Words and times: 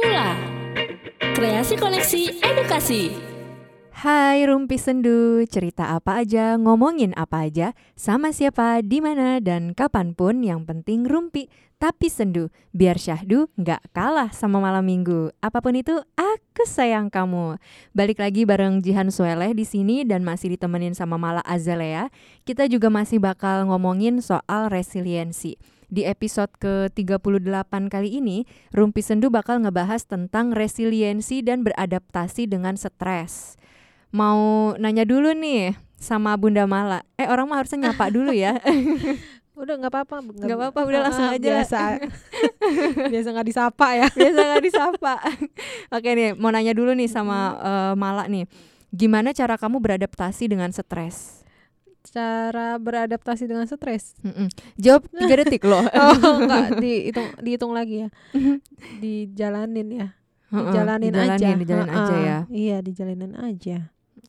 Mula 0.00 0.32
Kreasi 1.36 1.76
Koneksi 1.76 2.40
Edukasi 2.40 3.12
Hai 3.92 4.48
Rumpi 4.48 4.80
Sendu, 4.80 5.44
cerita 5.44 5.92
apa 5.92 6.24
aja, 6.24 6.56
ngomongin 6.56 7.12
apa 7.20 7.44
aja, 7.44 7.76
sama 8.00 8.32
siapa, 8.32 8.80
di 8.80 9.04
mana 9.04 9.44
dan 9.44 9.76
kapan 9.76 10.16
pun 10.16 10.40
yang 10.40 10.64
penting 10.64 11.04
Rumpi 11.04 11.52
tapi 11.76 12.08
sendu, 12.08 12.48
biar 12.72 12.96
syahdu 12.96 13.52
nggak 13.60 13.92
kalah 13.92 14.32
sama 14.32 14.56
malam 14.56 14.88
minggu. 14.88 15.36
Apa 15.44 15.60
pun 15.60 15.76
itu, 15.76 16.00
aku 16.16 16.64
sayang 16.64 17.12
kamu. 17.12 17.60
Balik 17.92 18.24
lagi 18.24 18.48
bareng 18.48 18.80
Jihan 18.80 19.12
Sueleh 19.12 19.52
di 19.52 19.68
sini 19.68 20.08
dan 20.08 20.24
masih 20.24 20.56
ditemenin 20.56 20.96
sama 20.96 21.20
Mala 21.20 21.44
Azalea. 21.44 22.08
Kita 22.48 22.64
juga 22.72 22.88
masih 22.88 23.20
bakal 23.20 23.68
ngomongin 23.68 24.24
soal 24.24 24.72
resiliensi. 24.72 25.60
Di 25.90 26.06
episode 26.06 26.54
ke-38 26.62 27.90
kali 27.90 28.22
ini, 28.22 28.46
Rumpi 28.70 29.02
Sendu 29.02 29.26
bakal 29.26 29.66
ngebahas 29.66 30.06
tentang 30.06 30.54
resiliensi 30.54 31.42
dan 31.42 31.66
beradaptasi 31.66 32.46
dengan 32.46 32.78
stres 32.78 33.58
mau 34.10 34.74
nanya 34.76 35.06
dulu 35.06 35.34
nih 35.34 35.74
sama 35.96 36.34
Bunda 36.34 36.66
Mala. 36.66 37.06
Eh 37.14 37.26
orang 37.30 37.46
mah 37.46 37.62
harusnya 37.62 37.90
nyapa 37.90 38.10
dulu 38.16 38.34
ya. 38.34 38.58
Udah 39.54 39.76
nggak 39.76 39.92
apa-apa, 39.92 40.16
Nggak 40.24 40.56
apa-apa, 40.56 40.80
udah 40.88 41.00
langsung 41.04 41.26
aja. 41.28 41.36
Biasa, 41.60 41.80
biasa 43.12 43.28
nggak 43.28 43.48
disapa 43.48 43.88
ya. 43.92 44.08
Biasa 44.08 44.40
nggak 44.40 44.64
disapa. 44.64 45.14
Oke 45.92 46.08
nih, 46.16 46.30
mau 46.34 46.48
nanya 46.48 46.72
dulu 46.72 46.96
nih 46.96 47.08
sama 47.10 47.60
eh, 47.60 47.94
Mala 47.94 48.24
nih. 48.26 48.48
Gimana 48.90 49.30
cara 49.30 49.54
kamu 49.54 49.78
beradaptasi 49.78 50.50
dengan 50.50 50.72
stres? 50.74 51.39
Cara 52.10 52.74
beradaptasi 52.76 53.46
dengan 53.46 53.70
stres. 53.70 54.18
Mm-mm. 54.26 54.50
Jawab 54.76 55.06
tiga 55.22 55.34
detik 55.38 55.62
loh. 55.62 55.86
Oh 55.86 56.34
nggak 56.42 56.82
dihitung 56.82 57.28
dihitung 57.38 57.72
lagi 57.72 58.06
ya. 58.06 58.08
Dijalanin 58.98 59.88
ya. 59.90 60.08
Heeh, 60.50 60.66
Dijalanin, 60.66 61.12
aja. 61.14 61.22
dijalanin, 61.38 61.58
dijalanin 61.62 61.94
aja 61.94 62.16
ya. 62.18 62.38
Iya 62.50 62.76
dijalanin 62.82 63.34
aja. 63.38 63.78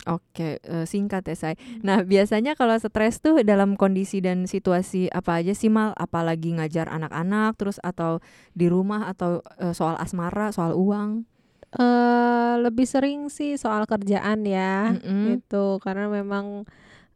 Oke, 0.10 0.58
eh, 0.62 0.86
singkat 0.86 1.26
ya 1.30 1.36
say. 1.38 1.54
Nah 1.82 2.02
biasanya 2.02 2.58
kalau 2.58 2.73
stres 2.78 3.22
tuh 3.22 3.42
dalam 3.46 3.78
kondisi 3.78 4.18
dan 4.18 4.45
situasi 4.45 5.10
apa 5.10 5.42
aja 5.42 5.54
sih 5.54 5.70
mal? 5.70 5.94
Apalagi 5.98 6.58
ngajar 6.58 6.90
anak-anak, 6.90 7.58
terus 7.58 7.78
atau 7.82 8.18
di 8.54 8.66
rumah 8.66 9.10
atau 9.10 9.42
eh, 9.58 9.73
soal 9.73 9.98
asmara, 9.98 10.50
soal 10.54 10.73
uang? 10.73 11.26
eh 11.72 12.56
lebih 12.60 12.84
sering 12.84 13.32
sih 13.32 13.56
soal 13.56 13.88
kerjaan 13.88 14.44
ya. 14.44 14.92
Mm-mm. 14.92 15.40
Itu 15.40 15.80
karena 15.80 16.12
memang 16.12 16.68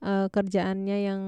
eh, 0.05 0.27
kerjaannya 0.29 0.97
yang 1.01 1.21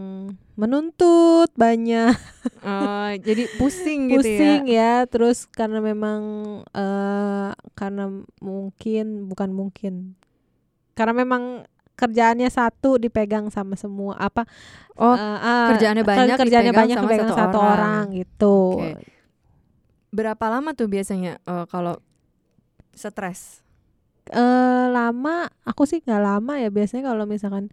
menuntut 0.53 1.49
banyak. 1.53 2.13
Oh, 2.61 3.09
jadi 3.17 3.49
pusing 3.59 4.13
gitu 4.13 4.21
pusing 4.21 4.69
ya. 4.69 5.01
ya. 5.03 5.09
terus 5.09 5.49
karena 5.49 5.81
memang 5.81 6.21
eh 6.71 7.49
karena 7.73 8.09
mungkin 8.37 9.25
bukan 9.27 9.49
mungkin 9.51 10.13
karena 10.93 11.13
memang 11.13 11.65
kerjaannya 11.93 12.45
satu 12.47 12.97
dipegang 12.97 13.49
sama 13.49 13.73
semua 13.73 14.13
apa 14.17 14.45
Oh, 14.93 15.13
eh, 15.13 15.37
ah, 15.41 15.69
kerjaannya 15.73 16.01
ker- 16.01 16.09
banyak 16.09 16.37
kerjaannya 16.37 16.73
dipegang 16.73 16.81
banyak 16.85 16.97
sama 16.97 17.05
dipegang 17.05 17.29
satu 17.29 17.37
satu, 17.37 17.57
orang. 17.57 17.73
orang. 17.73 18.17
gitu 18.17 18.57
Oke. 18.77 19.05
Berapa 20.07 20.45
lama 20.47 20.71
tuh 20.71 20.87
biasanya 20.87 21.37
eh, 21.41 21.65
kalau 21.67 21.97
stres? 22.93 23.61
eh 24.27 24.85
lama 24.91 25.47
aku 25.63 25.87
sih 25.87 26.03
nggak 26.03 26.19
lama 26.19 26.59
ya 26.59 26.67
biasanya 26.67 27.07
kalau 27.07 27.23
misalkan 27.23 27.71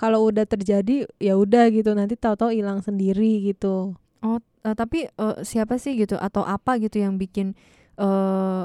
kalau 0.00 0.24
udah 0.24 0.48
terjadi 0.48 1.04
ya 1.20 1.36
udah 1.36 1.68
gitu 1.68 1.92
nanti 1.92 2.16
tahu-tahu 2.16 2.50
hilang 2.50 2.80
sendiri 2.80 3.44
gitu 3.44 3.92
Oh, 4.20 4.36
eh, 4.36 4.76
tapi 4.76 5.08
eh, 5.08 5.36
siapa 5.44 5.76
sih 5.76 5.96
gitu 5.96 6.16
atau 6.16 6.40
apa 6.40 6.76
gitu 6.76 6.96
yang 6.96 7.16
bikin 7.16 7.52
eh 7.96 8.64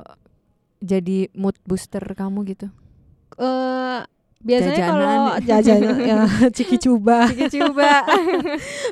jadi 0.79 1.31
mood 1.33 1.55
booster 1.63 2.03
kamu 2.03 2.43
gitu? 2.45 2.67
eh 3.35 3.99
biasanya 4.39 4.83
kalau 4.85 5.11
Jajanan. 5.47 5.95
jajan 5.97 6.07
ya 6.07 6.17
ciki 6.51 6.77
coba 6.77 7.27
coba. 7.49 7.91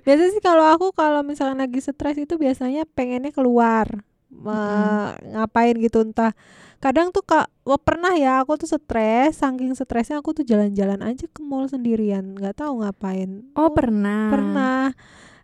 Biasanya 0.04 0.32
sih 0.34 0.44
kalau 0.44 0.66
aku 0.72 0.92
kalau 0.92 1.22
misalkan 1.22 1.60
lagi 1.60 1.80
stres 1.80 2.18
itu 2.18 2.36
biasanya 2.36 2.84
pengennya 2.92 3.32
keluar 3.32 4.04
Me- 4.34 5.14
ngapain 5.32 5.78
gitu 5.78 6.02
entah 6.02 6.34
kadang 6.84 7.16
tuh 7.16 7.24
kak 7.24 7.48
wah, 7.64 7.80
pernah 7.80 8.12
ya 8.12 8.44
aku 8.44 8.60
tuh 8.60 8.68
stres 8.68 9.40
saking 9.40 9.72
stresnya 9.72 10.20
aku 10.20 10.36
tuh 10.36 10.44
jalan-jalan 10.44 11.00
aja 11.00 11.24
ke 11.26 11.40
mall 11.40 11.64
sendirian 11.66 12.36
nggak 12.36 12.60
tahu 12.60 12.84
ngapain 12.84 13.48
Oh, 13.56 13.72
pernah. 13.72 14.28
pernah 14.28 14.84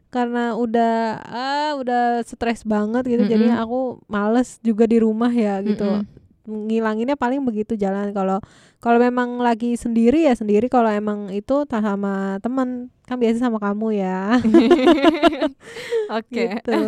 karena 0.10 0.58
udah 0.58 0.96
ah 1.24 1.72
udah 1.80 2.28
stres 2.28 2.66
banget 2.66 3.08
gitu 3.08 3.24
jadi 3.24 3.56
Mm-mm. 3.56 3.64
aku 3.64 3.80
males 4.10 4.60
juga 4.60 4.84
di 4.84 5.00
rumah 5.00 5.30
ya 5.30 5.62
gitu 5.62 5.86
Mm-mm. 5.86 6.66
ngilanginnya 6.66 7.14
paling 7.14 7.46
begitu 7.46 7.78
jalan 7.78 8.10
kalau 8.10 8.42
kalau 8.82 8.98
memang 8.98 9.38
lagi 9.38 9.78
sendiri 9.78 10.26
ya 10.26 10.34
sendiri 10.34 10.66
kalau 10.66 10.90
emang 10.90 11.30
itu 11.30 11.62
tak 11.70 11.86
sama 11.86 12.42
teman 12.42 12.90
kan 13.06 13.22
biasa 13.22 13.38
sama 13.38 13.62
kamu 13.62 14.02
ya 14.02 14.42
Oke. 16.18 16.58
gitu 16.58 16.82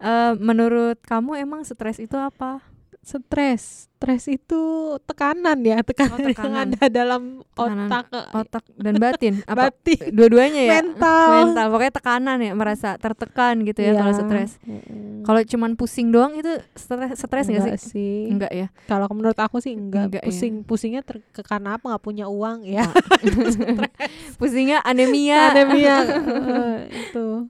Eh, 0.00 0.32
menurut 0.40 0.96
kamu 1.04 1.44
emang 1.44 1.60
stres 1.60 2.00
itu 2.00 2.16
apa? 2.16 2.64
Stres 3.00 3.88
stres 3.90 4.24
itu 4.26 4.60
tekanan 5.02 5.60
ya 5.60 5.80
tekanan, 5.80 6.14
Oh, 6.14 6.20
tekanan. 6.22 6.48
yang 6.48 6.72
ada 6.72 6.82
dalam 6.86 7.22
Tekanan 7.50 7.84
otak 7.84 8.04
Otak 8.30 8.64
dan 8.74 8.94
batin 8.96 9.34
apa? 9.44 9.68
batin 9.68 10.08
Dua-duanya 10.10 10.62
ya? 10.62 10.72
mental 10.78 11.28
Mental. 11.42 11.66
Pokoknya 11.68 11.92
tekanan 11.92 12.38
ya, 12.38 12.52
merasa 12.54 12.96
tertekan 12.96 13.60
gitu 13.62 13.76
ya 13.78 13.92
kalau 13.94 14.08
Iya. 14.10 14.18
stres. 14.18 14.50
Mm-mm. 14.62 15.20
Kalau 15.20 15.40
cuman 15.42 15.70
pusing 15.74 16.08
doang 16.08 16.32
itu 16.34 16.48
stres 16.72 17.12
stres 17.14 17.44
nggak 17.46 17.60
Enggak 17.62 17.76
sih? 17.78 17.90
sih 17.90 18.16
Enggak 18.26 18.52
ya. 18.54 18.66
kalau 18.86 19.04
menurut 19.10 19.36
aku 19.36 19.58
sih 19.58 19.72
enggak, 19.72 20.04
Enggak 20.06 20.22
ya. 20.22 20.26
pusing 20.26 20.54
pusingnya 20.62 21.00
ter- 21.00 21.20
karena 21.38 21.76
apa 21.76 21.84
nggak 21.86 22.00
punya 22.02 22.24
uang 22.26 22.64
ya 22.64 22.88
Pusingnya 24.38 24.80
anemia. 24.82 25.52
anemia 25.52 25.96
Eh, 26.00 26.78
itu 27.02 27.48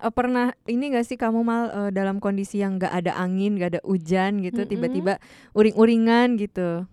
Eh, 0.00 0.08
pernah 0.10 0.56
ini 0.64 0.90
gak 0.90 1.04
sih 1.04 1.14
kamu 1.14 1.40
mal 1.40 1.62
eh, 1.68 1.90
dalam 1.92 2.16
kondisi 2.18 2.58
yang 2.58 2.76
gak 2.76 2.90
ada 2.90 3.12
angin, 3.14 3.54
gak 3.54 3.76
ada 3.76 3.80
hujan 3.84 4.40
gitu, 4.40 4.64
Mm-mm. 4.64 4.70
tiba-tiba 4.70 5.12
uring-uringan 5.52 6.36
gitu. 6.36 6.88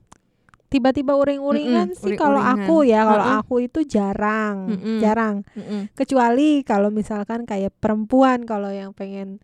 tiba-tiba 0.67 1.15
uring-uringan 1.15 1.95
Mm-mm, 1.95 2.01
sih 2.03 2.19
kalau 2.19 2.43
uring-uringan. 2.43 2.67
aku 2.67 2.75
ya 2.83 3.01
kalau 3.01 3.23
Mm-mm. 3.23 3.39
aku 3.39 3.55
itu 3.63 3.79
jarang 3.87 4.55
Mm-mm. 4.67 4.99
jarang 4.99 5.35
Mm-mm. 5.55 5.87
kecuali 5.95 6.59
kalau 6.61 6.91
misalkan 6.91 7.47
kayak 7.47 7.71
perempuan 7.79 8.43
kalau 8.43 8.67
yang 8.67 8.91
pengen 8.91 9.39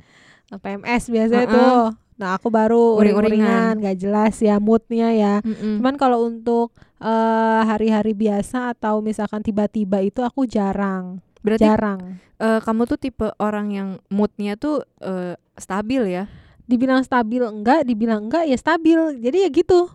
PMS 0.52 1.08
biasanya 1.08 1.48
Mm-mm. 1.48 1.56
tuh 1.56 1.80
nah 2.14 2.36
aku 2.36 2.52
baru 2.52 3.00
Uring-uringan. 3.00 3.40
uring-uringan 3.40 3.74
nggak 3.80 3.98
jelas 3.98 4.36
ya 4.38 4.60
moodnya 4.60 5.16
ya 5.16 5.36
Mm-mm. 5.40 5.80
cuman 5.80 5.96
kalau 5.96 6.28
untuk 6.28 6.76
eh, 7.00 7.62
hari-hari 7.64 8.12
biasa 8.12 8.76
atau 8.76 9.00
misalkan 9.00 9.40
tiba-tiba 9.40 10.04
itu 10.04 10.20
aku 10.22 10.44
jarang 10.44 11.24
Berarti 11.44 11.64
jarang 11.64 12.00
eh, 12.40 12.60
kamu 12.60 12.82
tuh 12.86 12.98
tipe 12.98 13.28
orang 13.38 13.68
yang 13.70 13.90
moodnya 14.08 14.56
tuh 14.56 14.82
eh, 15.00 15.36
stabil 15.54 16.10
ya? 16.10 16.26
dibilang 16.64 17.04
stabil 17.04 17.44
enggak 17.44 17.84
dibilang 17.84 18.26
enggak 18.26 18.48
ya 18.48 18.56
stabil 18.56 18.96
jadi 19.20 19.46
ya 19.46 19.50
gitu 19.52 19.92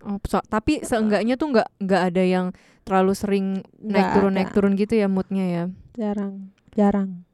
Oh, 0.00 0.16
so- 0.24 0.44
tapi 0.46 0.80
seenggaknya 0.80 1.36
tuh 1.36 1.48
nggak 1.50 1.68
nggak 1.78 2.02
ada 2.08 2.22
yang 2.22 2.46
terlalu 2.82 3.12
sering 3.12 3.46
naik 3.76 4.00
Nggak 4.00 4.14
turun 4.14 4.30
ada. 4.30 4.36
naik 4.38 4.50
turun 4.50 4.72
gitu 4.74 4.94
ya 4.94 5.08
moodnya 5.08 5.44
ya. 5.44 5.64
jarang 5.92 6.52
jarang 6.70 7.24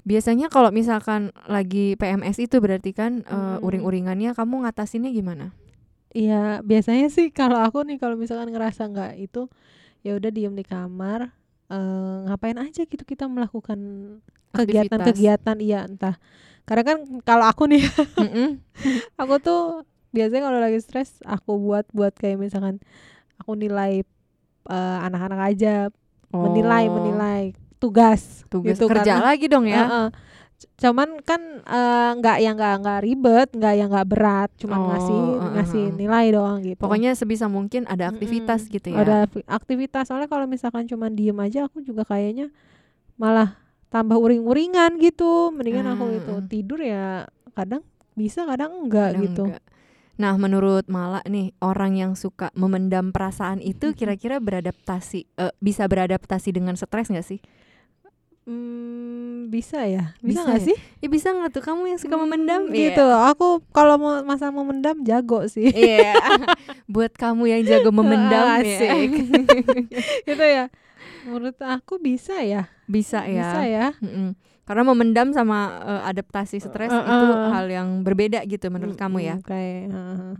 Biasanya 0.00 0.48
kalau 0.48 0.70
misalkan 0.70 1.28
lagi 1.44 1.94
PMS 1.94 2.40
itu 2.40 2.56
berarti 2.56 2.90
kan 2.90 3.20
eh, 3.20 3.34
Mm. 3.52 3.62
uring-uringannya 3.62 4.30
kamu 4.32 4.64
ngatasinnya 4.64 5.10
gimana? 5.10 5.52
Iya, 6.10 6.58
biasanya 6.60 7.06
sih 7.06 7.30
kalau 7.30 7.58
aku 7.58 7.82
nih 7.82 7.98
kalau 7.98 8.14
misalkan 8.14 8.50
ngerasa 8.50 8.86
nggak 8.86 9.12
itu 9.20 9.46
ya 10.00 10.16
udah 10.16 10.30
diem 10.30 10.50
di 10.50 10.64
kamar 10.64 11.30
eh, 11.70 12.16
ngapain 12.26 12.58
aja 12.58 12.82
gitu 12.82 13.02
kita 13.02 13.24
melakukan 13.26 13.78
kegiatan-kegiatan 14.52 15.56
iya 15.58 15.86
entah. 15.86 16.18
Karena 16.66 16.82
kan 16.84 16.96
kalau 17.22 17.46
aku 17.46 17.66
nih 17.66 17.82
aku 19.20 19.34
tuh 19.38 19.62
biasanya 20.10 20.42
kalau 20.44 20.58
lagi 20.58 20.78
stres 20.78 21.22
aku 21.22 21.54
buat 21.56 21.86
buat 21.90 22.10
kayak 22.12 22.38
misalkan 22.38 22.82
aku 23.38 23.54
nilai 23.54 24.02
eh, 24.66 24.98
anak-anak 25.00 25.40
aja 25.48 25.74
menilai 26.30 26.84
Oh, 26.86 26.94
menilai 26.96 27.42
tugas 27.78 28.44
tugas 28.46 28.76
gitu, 28.76 28.86
kerja 28.86 29.18
karena- 29.18 29.26
lagi 29.26 29.46
dong 29.46 29.66
ya. 29.66 29.82
Heeh. 29.82 30.06
C- 30.10 30.28
cuman 30.76 31.24
kan 31.24 31.40
eh, 31.62 32.10
nggak 32.20 32.36
yang 32.40 32.56
nggak 32.56 32.74
nggak 32.84 33.00
ribet 33.00 33.48
nggak 33.52 33.74
yang 33.76 33.88
nggak 33.88 34.08
berat 34.08 34.50
cuman 34.60 34.76
Oh, 34.76 34.86
ngasih 34.92 35.20
heeh, 35.20 35.50
ngasih 35.56 35.84
nilai 35.96 36.26
doang 36.30 36.58
gitu 36.60 36.80
Pokoknya 36.80 37.16
sebisa 37.16 37.48
mungkin 37.48 37.88
ada 37.88 38.08
aktivitas 38.08 38.68
Mm-mm. 38.68 38.74
gitu 38.76 38.86
ya. 38.92 39.00
Ada 39.00 39.16
aktivitas 39.48 40.08
soalnya 40.08 40.28
kalau 40.28 40.44
misalkan 40.44 40.84
cuma 40.84 41.08
diem 41.08 41.36
aja 41.36 41.64
aku 41.64 41.80
juga 41.80 42.04
kayaknya 42.04 42.52
malah 43.16 43.56
tambah 43.88 44.16
uring-uringan 44.16 45.00
gitu. 45.00 45.48
Mendingan 45.50 45.96
aku 45.96 46.04
Hmm, 46.06 46.18
itu 46.20 46.32
mm. 46.36 46.46
tidur 46.48 46.80
ya 46.80 47.24
kadang 47.52 47.80
bisa 48.12 48.44
kadang 48.44 48.84
enggak 48.86 49.16
Kadang 49.16 49.24
gitu. 49.24 49.44
enggak. 49.48 49.64
Nah, 50.20 50.36
menurut 50.36 50.84
Mala 50.84 51.24
nih, 51.24 51.56
orang 51.64 51.96
yang 51.96 52.12
suka 52.12 52.52
memendam 52.52 53.08
perasaan 53.08 53.64
itu 53.64 53.96
kira-kira 53.96 54.36
beradaptasi 54.36 55.24
eh, 55.40 55.52
bisa 55.58 55.88
beradaptasi 55.88 56.52
dengan 56.52 56.76
stres 56.76 57.08
nggak 57.08 57.24
sih? 57.24 57.40
Hmm, 58.50 59.46
bisa 59.46 59.86
ya? 59.86 60.18
Bisa 60.18 60.26
Bisa 60.26 60.40
nggak 60.42 60.58
ya? 60.58 60.66
sih? 60.66 60.76
Ya 60.98 61.06
bisa 61.06 61.28
nggak 61.30 61.50
tuh 61.52 61.62
kamu 61.62 61.82
yang 61.86 61.98
suka 61.98 62.14
Hmm, 62.14 62.26
memendam? 62.26 62.60
Gitu. 62.66 63.06
Aku 63.30 63.62
kalau 63.70 63.94
mau 63.94 64.18
masa 64.20 64.50
memendam 64.50 64.98
jago 65.00 65.46
sih. 65.46 65.70
Iya. 65.70 66.18
Buat 66.90 67.14
kamu 67.14 67.46
yang 67.48 67.62
jago 67.62 67.94
memendam 67.94 68.58
ya. 68.58 68.58
Asik. 68.58 69.10
gitu 70.28 70.42
ya. 70.42 70.66
Menurut 71.22 71.54
aku 71.56 71.96
bisa 71.96 72.42
ya. 72.42 72.66
Bisa 72.84 73.22
ya. 73.22 73.46
Bisa 73.46 73.60
ya. 73.62 73.86
Mm-mm. 74.02 74.34
Karena 74.66 74.82
memendam 74.84 75.30
sama 75.30 75.58
eh, 75.80 76.02
adaptasi 76.08 76.58
stres 76.58 76.90
Eh, 76.90 76.98
itu 77.00 77.26
eh. 77.30 77.50
hal 77.50 77.66
yang 77.66 78.02
berbeda 78.02 78.42
gitu 78.44 78.66
menurut 78.66 78.94
kamu 78.94 79.18
ya. 79.20 79.36
Kayak 79.40 79.94
heeh. 79.94 80.34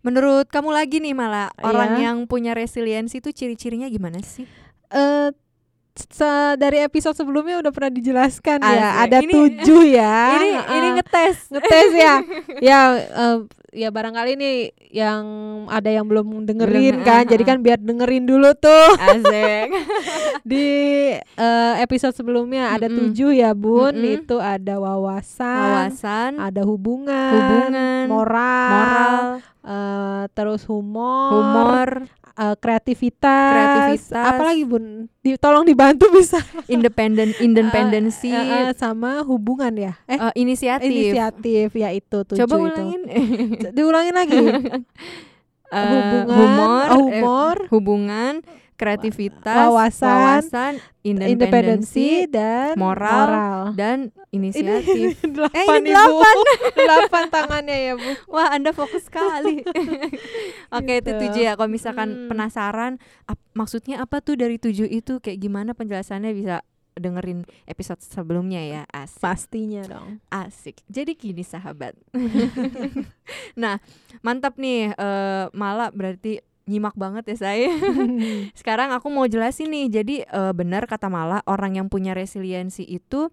Menurut 0.00 0.46
kamu 0.46 0.70
lagi 0.70 1.00
nih 1.00 1.16
malah 1.16 1.48
orang 1.58 1.96
Iya. 1.96 2.02
yang 2.06 2.18
punya 2.24 2.52
resiliensi 2.52 3.18
itu 3.18 3.30
ciri-cirinya 3.30 3.88
gimana 3.88 4.22
sih? 4.22 4.46
eh 4.86 5.32
se- 5.32 5.43
dari 6.58 6.82
episode 6.82 7.14
sebelumnya 7.14 7.62
udah 7.62 7.70
pernah 7.70 7.92
dijelaskan 7.94 8.58
ya 8.60 9.06
ada 9.06 9.22
Ini- 9.22 9.30
tujuh 9.30 9.82
ya. 9.94 10.18
ini 10.36 10.48
Heeh. 10.58 10.74
ini 10.74 10.88
ngetes. 10.98 11.36
ngetes 11.50 11.90
ya. 11.94 12.14
Ya 12.74 12.78
eh, 12.96 13.38
ya 13.74 13.88
barangkali 13.90 14.38
nih 14.38 14.56
yang 14.94 15.22
ada 15.66 15.90
yang 15.90 16.06
belum 16.06 16.46
dengerin 16.46 17.02
Belum, 17.02 17.06
kan. 17.06 17.26
ah, 17.26 17.30
jadi 17.30 17.42
ah. 17.42 17.48
kan 17.50 17.58
biar 17.60 17.78
dengerin 17.78 18.24
dulu 18.26 18.54
tuh. 18.54 18.88
Asik. 18.98 19.68
di 20.50 20.66
eh, 21.14 21.74
episode 21.78 22.14
sebelumnya 22.14 22.74
ada 22.74 22.86
Mm-mm. 22.86 23.14
tujuh 23.14 23.30
ya 23.34 23.54
bun. 23.54 23.94
Mm-mm. 23.94 24.18
itu 24.22 24.36
ada 24.38 24.78
wawasan, 24.78 25.94
Wawasan, 25.94 26.30
ada 26.38 26.62
hubungan, 26.62 27.32
hubungan, 27.34 28.04
moral, 28.10 28.58
moral, 28.70 29.22
eh, 29.66 30.22
terus 30.32 30.62
humor, 30.66 31.30
humor, 31.34 31.88
eh, 32.34 32.54
kreativitas, 32.56 33.50
Kreativitas. 33.50 34.10
apalagi 34.26 34.62
bun? 34.62 35.06
Di- 35.18 35.36
tolong 35.36 35.62
dibantu 35.62 36.10
bisa. 36.10 36.38
Independen, 36.74 37.32
independensi, 37.38 38.28
Eh, 38.28 38.36
eh, 38.36 38.62
eh, 38.66 38.72
sama 38.74 39.22
hubungan 39.22 39.70
ya? 39.72 39.92
Eh 40.04 40.14
eh, 40.14 40.32
inisiatif. 40.36 40.84
inisiatif 40.84 41.68
ya 41.72 41.90
itu 41.90 42.18
tujuh 42.22 42.42
Coba 42.42 42.54
itu. 42.54 42.64
ulangin. 42.66 43.02
diulangin 43.76 44.14
lagi. 44.14 44.38
Eh, 45.74 45.80
hubungan 45.82 46.38
humor, 46.38 46.86
oh, 46.86 46.94
eh, 46.94 47.18
humor. 47.18 47.56
hubungan, 47.66 48.32
kreativitas, 48.84 49.56
wawasan, 49.64 50.44
wawasan, 50.44 50.72
independensi, 51.00 51.32
independensi 51.32 52.08
dan 52.28 52.72
moral, 52.76 53.16
moral. 53.18 53.60
dan 53.72 53.98
inisiatif. 54.30 55.16
delapan 55.34 55.80
ini 55.80 55.90
ibu 55.90 56.18
delapan 56.78 57.24
tangannya 57.28 57.76
ya 57.82 57.92
bu 57.94 58.10
Wah, 58.28 58.48
Anda 58.50 58.70
fokus 58.70 59.04
sekali. 59.04 59.64
Oke, 60.76 60.92
itu 60.94 61.06
Gitu. 61.06 61.20
tujuh 61.22 61.42
ya. 61.42 61.52
Kalau 61.54 61.68
misalkan 61.68 62.08
Hmm. 62.14 62.28
penasaran, 62.28 62.92
ap- 63.24 63.40
maksudnya 63.52 63.98
apa 63.98 64.20
tuh 64.20 64.34
dari 64.34 64.56
tujuh 64.56 64.84
itu? 64.84 65.16
Kayak 65.18 65.38
gimana 65.40 65.70
penjelasannya 65.72 66.30
bisa 66.30 66.60
dengerin 66.94 67.42
episode 67.64 67.98
sebelumnya 68.00 68.60
ya. 68.60 68.82
Asik. 68.88 69.18
pastinya 69.18 69.82
dong 69.82 70.22
Asik. 70.28 70.78
Jadi 70.86 71.14
gini 71.14 71.42
sahabat. 71.42 71.98
nah, 73.54 73.82
mantap 74.20 74.54
nih. 74.56 74.92
eh 74.92 75.44
malah 75.52 75.90
berarti 75.90 76.38
nyimak 76.64 76.96
banget 76.96 77.24
ya 77.34 77.36
saya. 77.48 77.70
Sekarang 78.58 78.92
aku 78.92 79.12
mau 79.12 79.28
jelasin 79.28 79.70
nih. 79.70 79.86
Jadi 79.92 80.16
eh, 80.24 80.52
benar 80.56 80.88
kata 80.88 81.12
Mala, 81.12 81.44
orang 81.44 81.76
yang 81.80 81.86
punya 81.92 82.16
resiliensi 82.16 82.84
itu 82.84 83.28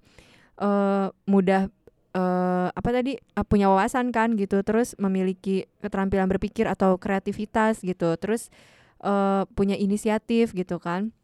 eh 0.61 1.07
mudah 1.25 1.71
eh 2.11 2.67
apa 2.69 2.89
tadi 2.91 3.15
eh, 3.15 3.45
punya 3.47 3.71
wawasan 3.71 4.11
kan 4.11 4.35
gitu. 4.35 4.61
Terus 4.61 4.93
memiliki 4.99 5.67
keterampilan 5.79 6.27
berpikir 6.27 6.67
atau 6.67 6.99
kreativitas 6.99 7.81
gitu. 7.81 8.15
Terus 8.19 8.51
eh 9.01 9.43
punya 9.55 9.79
inisiatif 9.79 10.51
gitu 10.51 10.77
kan. 10.77 11.15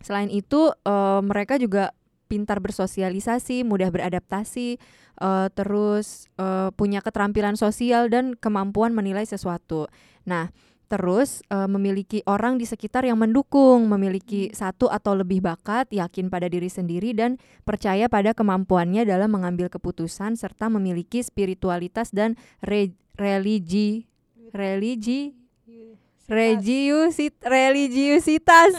Selain 0.00 0.30
itu 0.32 0.72
eh, 0.72 1.20
mereka 1.20 1.58
juga 1.60 1.92
pintar 2.30 2.62
bersosialisasi, 2.62 3.66
mudah 3.66 3.90
beradaptasi, 3.90 4.78
eh, 5.18 5.48
terus 5.52 6.30
eh, 6.38 6.70
punya 6.78 7.02
keterampilan 7.02 7.58
sosial 7.58 8.06
dan 8.06 8.38
kemampuan 8.38 8.94
menilai 8.94 9.26
sesuatu. 9.26 9.90
Nah, 10.24 10.54
terus 10.90 11.46
eh, 11.46 11.70
memiliki 11.70 12.26
orang 12.26 12.58
di 12.58 12.66
sekitar 12.66 13.06
yang 13.06 13.22
mendukung, 13.22 13.86
memiliki 13.86 14.50
satu 14.50 14.90
atau 14.90 15.14
lebih 15.14 15.38
bakat, 15.38 15.86
yakin 15.94 16.26
pada 16.26 16.50
diri 16.50 16.66
sendiri 16.66 17.14
dan 17.14 17.38
percaya 17.62 18.10
pada 18.10 18.34
kemampuannya 18.34 19.06
dalam 19.06 19.30
mengambil 19.30 19.70
keputusan 19.70 20.34
serta 20.34 20.66
memiliki 20.66 21.22
spiritualitas 21.22 22.10
dan 22.10 22.34
re- 22.66 22.98
religi 23.14 24.10
religi 24.50 25.39
religiusit 26.30 27.34
religiusitas. 27.42 28.78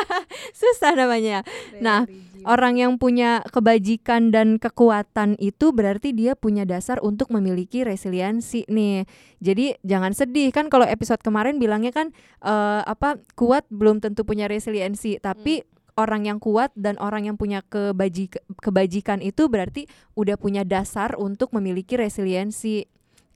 Susah 0.58 0.98
namanya. 0.98 1.46
Nah, 1.78 2.10
Orang 2.46 2.78
yang 2.78 2.96
punya 3.02 3.42
kebajikan 3.50 4.30
dan 4.30 4.62
kekuatan 4.62 5.34
itu 5.42 5.74
berarti 5.74 6.14
dia 6.14 6.38
punya 6.38 6.62
dasar 6.62 7.02
untuk 7.02 7.34
memiliki 7.34 7.82
resiliensi 7.82 8.62
nih. 8.70 9.08
Jadi 9.42 9.74
jangan 9.82 10.14
sedih. 10.14 10.54
Kan 10.54 10.70
kalau 10.70 10.86
episode 10.86 11.18
kemarin 11.20 11.58
bilangnya 11.58 11.90
kan 11.90 12.14
eh, 12.40 12.82
apa 12.86 13.18
kuat 13.34 13.66
belum 13.68 13.98
tentu 13.98 14.22
punya 14.22 14.46
resiliensi, 14.46 15.18
tapi 15.18 15.66
orang 15.98 16.30
yang 16.30 16.38
kuat 16.38 16.70
dan 16.78 16.94
orang 17.02 17.26
yang 17.26 17.34
punya 17.34 17.60
kebajik 17.66 18.38
kebajikan 18.62 19.18
itu 19.18 19.50
berarti 19.50 19.90
udah 20.14 20.38
punya 20.38 20.62
dasar 20.62 21.18
untuk 21.18 21.50
memiliki 21.50 21.98
resiliensi. 21.98 22.86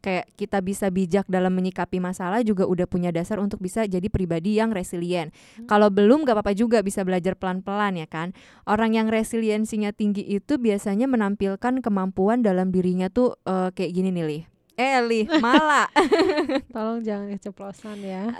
Kayak 0.02 0.26
kita 0.34 0.58
bisa 0.58 0.90
bijak 0.90 1.30
dalam 1.30 1.54
menyikapi 1.54 2.02
masalah 2.02 2.42
juga 2.42 2.66
udah 2.66 2.90
punya 2.90 3.14
dasar 3.14 3.38
untuk 3.38 3.62
bisa 3.62 3.86
jadi 3.86 4.10
pribadi 4.10 4.58
yang 4.58 4.74
resilient. 4.74 5.30
Kalau 5.70 5.94
belum 5.94 6.26
gak 6.26 6.34
apa-apa 6.34 6.58
juga 6.58 6.82
bisa 6.82 7.06
belajar 7.06 7.38
pelan-pelan 7.38 8.02
ya 8.02 8.10
kan. 8.10 8.34
Orang 8.66 8.98
yang 8.98 9.06
resiliensinya 9.06 9.94
tinggi 9.94 10.26
itu 10.26 10.58
biasanya 10.58 11.06
menampilkan 11.06 11.78
kemampuan 11.78 12.42
dalam 12.42 12.74
dirinya 12.74 13.06
tuh 13.06 13.38
eh, 13.46 13.70
kayak 13.70 13.92
gini 13.94 14.10
nih 14.10 14.26
Lih. 14.26 14.42
Eh 14.74 14.98
Lih, 15.06 15.26
malah. 15.38 15.86
tolong 16.74 17.04
jangan 17.04 17.30
keceplosan 17.36 18.02
ya 18.02 18.32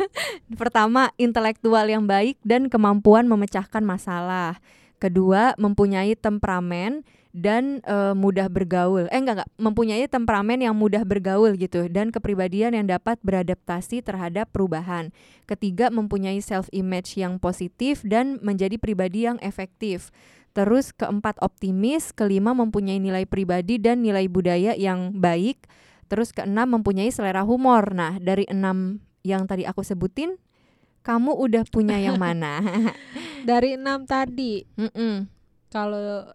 Pertama, 0.60 1.12
intelektual 1.18 1.84
yang 1.84 2.08
baik 2.08 2.40
dan 2.46 2.72
kemampuan 2.72 3.28
memecahkan 3.28 3.84
masalah. 3.84 4.62
Kedua, 4.96 5.52
mempunyai 5.60 6.16
temperamen 6.16 7.04
dan 7.30 7.78
eh, 7.86 8.14
mudah 8.14 8.50
bergaul. 8.50 9.06
Eh 9.10 9.18
enggak 9.18 9.42
enggak, 9.42 9.50
mempunyai 9.58 10.04
temperamen 10.10 10.58
yang 10.58 10.74
mudah 10.74 11.06
bergaul 11.06 11.54
gitu 11.54 11.86
dan 11.86 12.10
kepribadian 12.10 12.74
yang 12.74 12.86
dapat 12.90 13.18
beradaptasi 13.22 14.02
terhadap 14.02 14.50
perubahan. 14.50 15.14
Ketiga, 15.46 15.90
mempunyai 15.90 16.42
self 16.42 16.66
image 16.74 17.14
yang 17.18 17.38
positif 17.38 18.02
dan 18.02 18.42
menjadi 18.42 18.78
pribadi 18.78 19.26
yang 19.30 19.38
efektif. 19.42 20.10
Terus 20.50 20.90
keempat 20.90 21.38
optimis, 21.38 22.10
kelima 22.10 22.50
mempunyai 22.50 22.98
nilai 22.98 23.22
pribadi 23.22 23.78
dan 23.78 24.02
nilai 24.02 24.26
budaya 24.26 24.74
yang 24.74 25.14
baik. 25.14 25.70
Terus 26.10 26.34
keenam 26.34 26.74
mempunyai 26.74 27.14
selera 27.14 27.46
humor. 27.46 27.94
Nah, 27.94 28.18
dari 28.18 28.42
enam 28.50 28.98
yang 29.22 29.46
tadi 29.46 29.62
aku 29.62 29.86
sebutin, 29.86 30.34
kamu 31.06 31.38
udah 31.38 31.62
punya 31.70 32.02
yang 32.02 32.18
mana? 32.24 32.58
dari 33.40 33.78
enam 33.78 34.04
tadi 34.04 34.68
Mm-mm. 34.76 35.24
kalau 35.72 36.28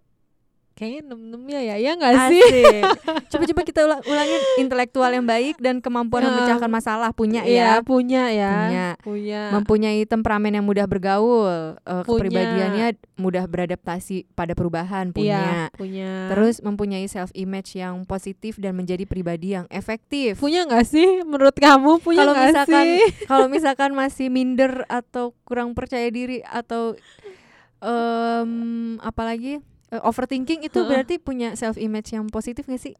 kayaknya 0.75 1.07
enam 1.07 1.19
enamnya 1.25 1.59
ya 1.63 1.75
ya 1.79 1.91
nggak 1.95 2.13
sih. 2.27 2.43
Coba-coba 3.31 3.61
kita 3.63 3.79
ulang, 3.81 4.01
ulangin 4.03 4.41
intelektual 4.57 5.07
yang 5.07 5.23
baik 5.23 5.55
dan 5.57 5.79
kemampuan 5.79 6.27
memecahkan 6.27 6.67
masalah 6.67 7.09
punya 7.09 7.41
Iya, 7.41 7.79
ya. 7.79 7.81
punya 7.81 8.23
ya 8.27 8.51
Punya. 8.59 8.87
punya 8.99 9.41
Mempunyai 9.51 10.03
temperamen 10.03 10.51
yang 10.51 10.63
mudah 10.63 10.83
bergaul, 10.83 11.79
Punya. 11.79 12.03
kepribadiannya 12.03 12.87
mudah 13.15 13.47
beradaptasi 13.47 14.27
pada 14.31 14.51
perubahan, 14.51 15.09
punya. 15.09 15.39
Iya, 15.39 15.61
punya 15.71 16.11
Terus 16.29 16.59
mempunyai 16.59 17.07
self 17.07 17.31
image 17.31 17.73
yang 17.73 18.03
positif 18.03 18.59
dan 18.59 18.75
menjadi 18.75 19.07
pribadi 19.07 19.55
yang 19.55 19.71
efektif. 19.71 20.37
punya 20.37 20.67
nggak 20.67 20.83
sih 20.83 21.23
menurut 21.23 21.55
kamu 21.55 21.97
punya 21.97 22.21
Kalau 22.21 22.35
misalkan 22.35 22.85
kalau 23.31 23.45
misalkan 23.47 23.91
masih 23.91 24.27
minder 24.27 24.83
atau 24.85 25.31
kurang 25.43 25.71
percaya 25.71 26.11
diri 26.11 26.43
atau 26.43 26.99
em 27.81 28.51
apalagi 28.99 29.63
overthinking 29.91 30.61
itu 30.61 30.79
berarti 30.81 31.17
punya 31.17 31.53
self 31.53 31.75
image 31.75 32.11
yang 32.11 32.27
positif 32.27 32.65
gak 32.65 32.79
sih? 32.79 32.95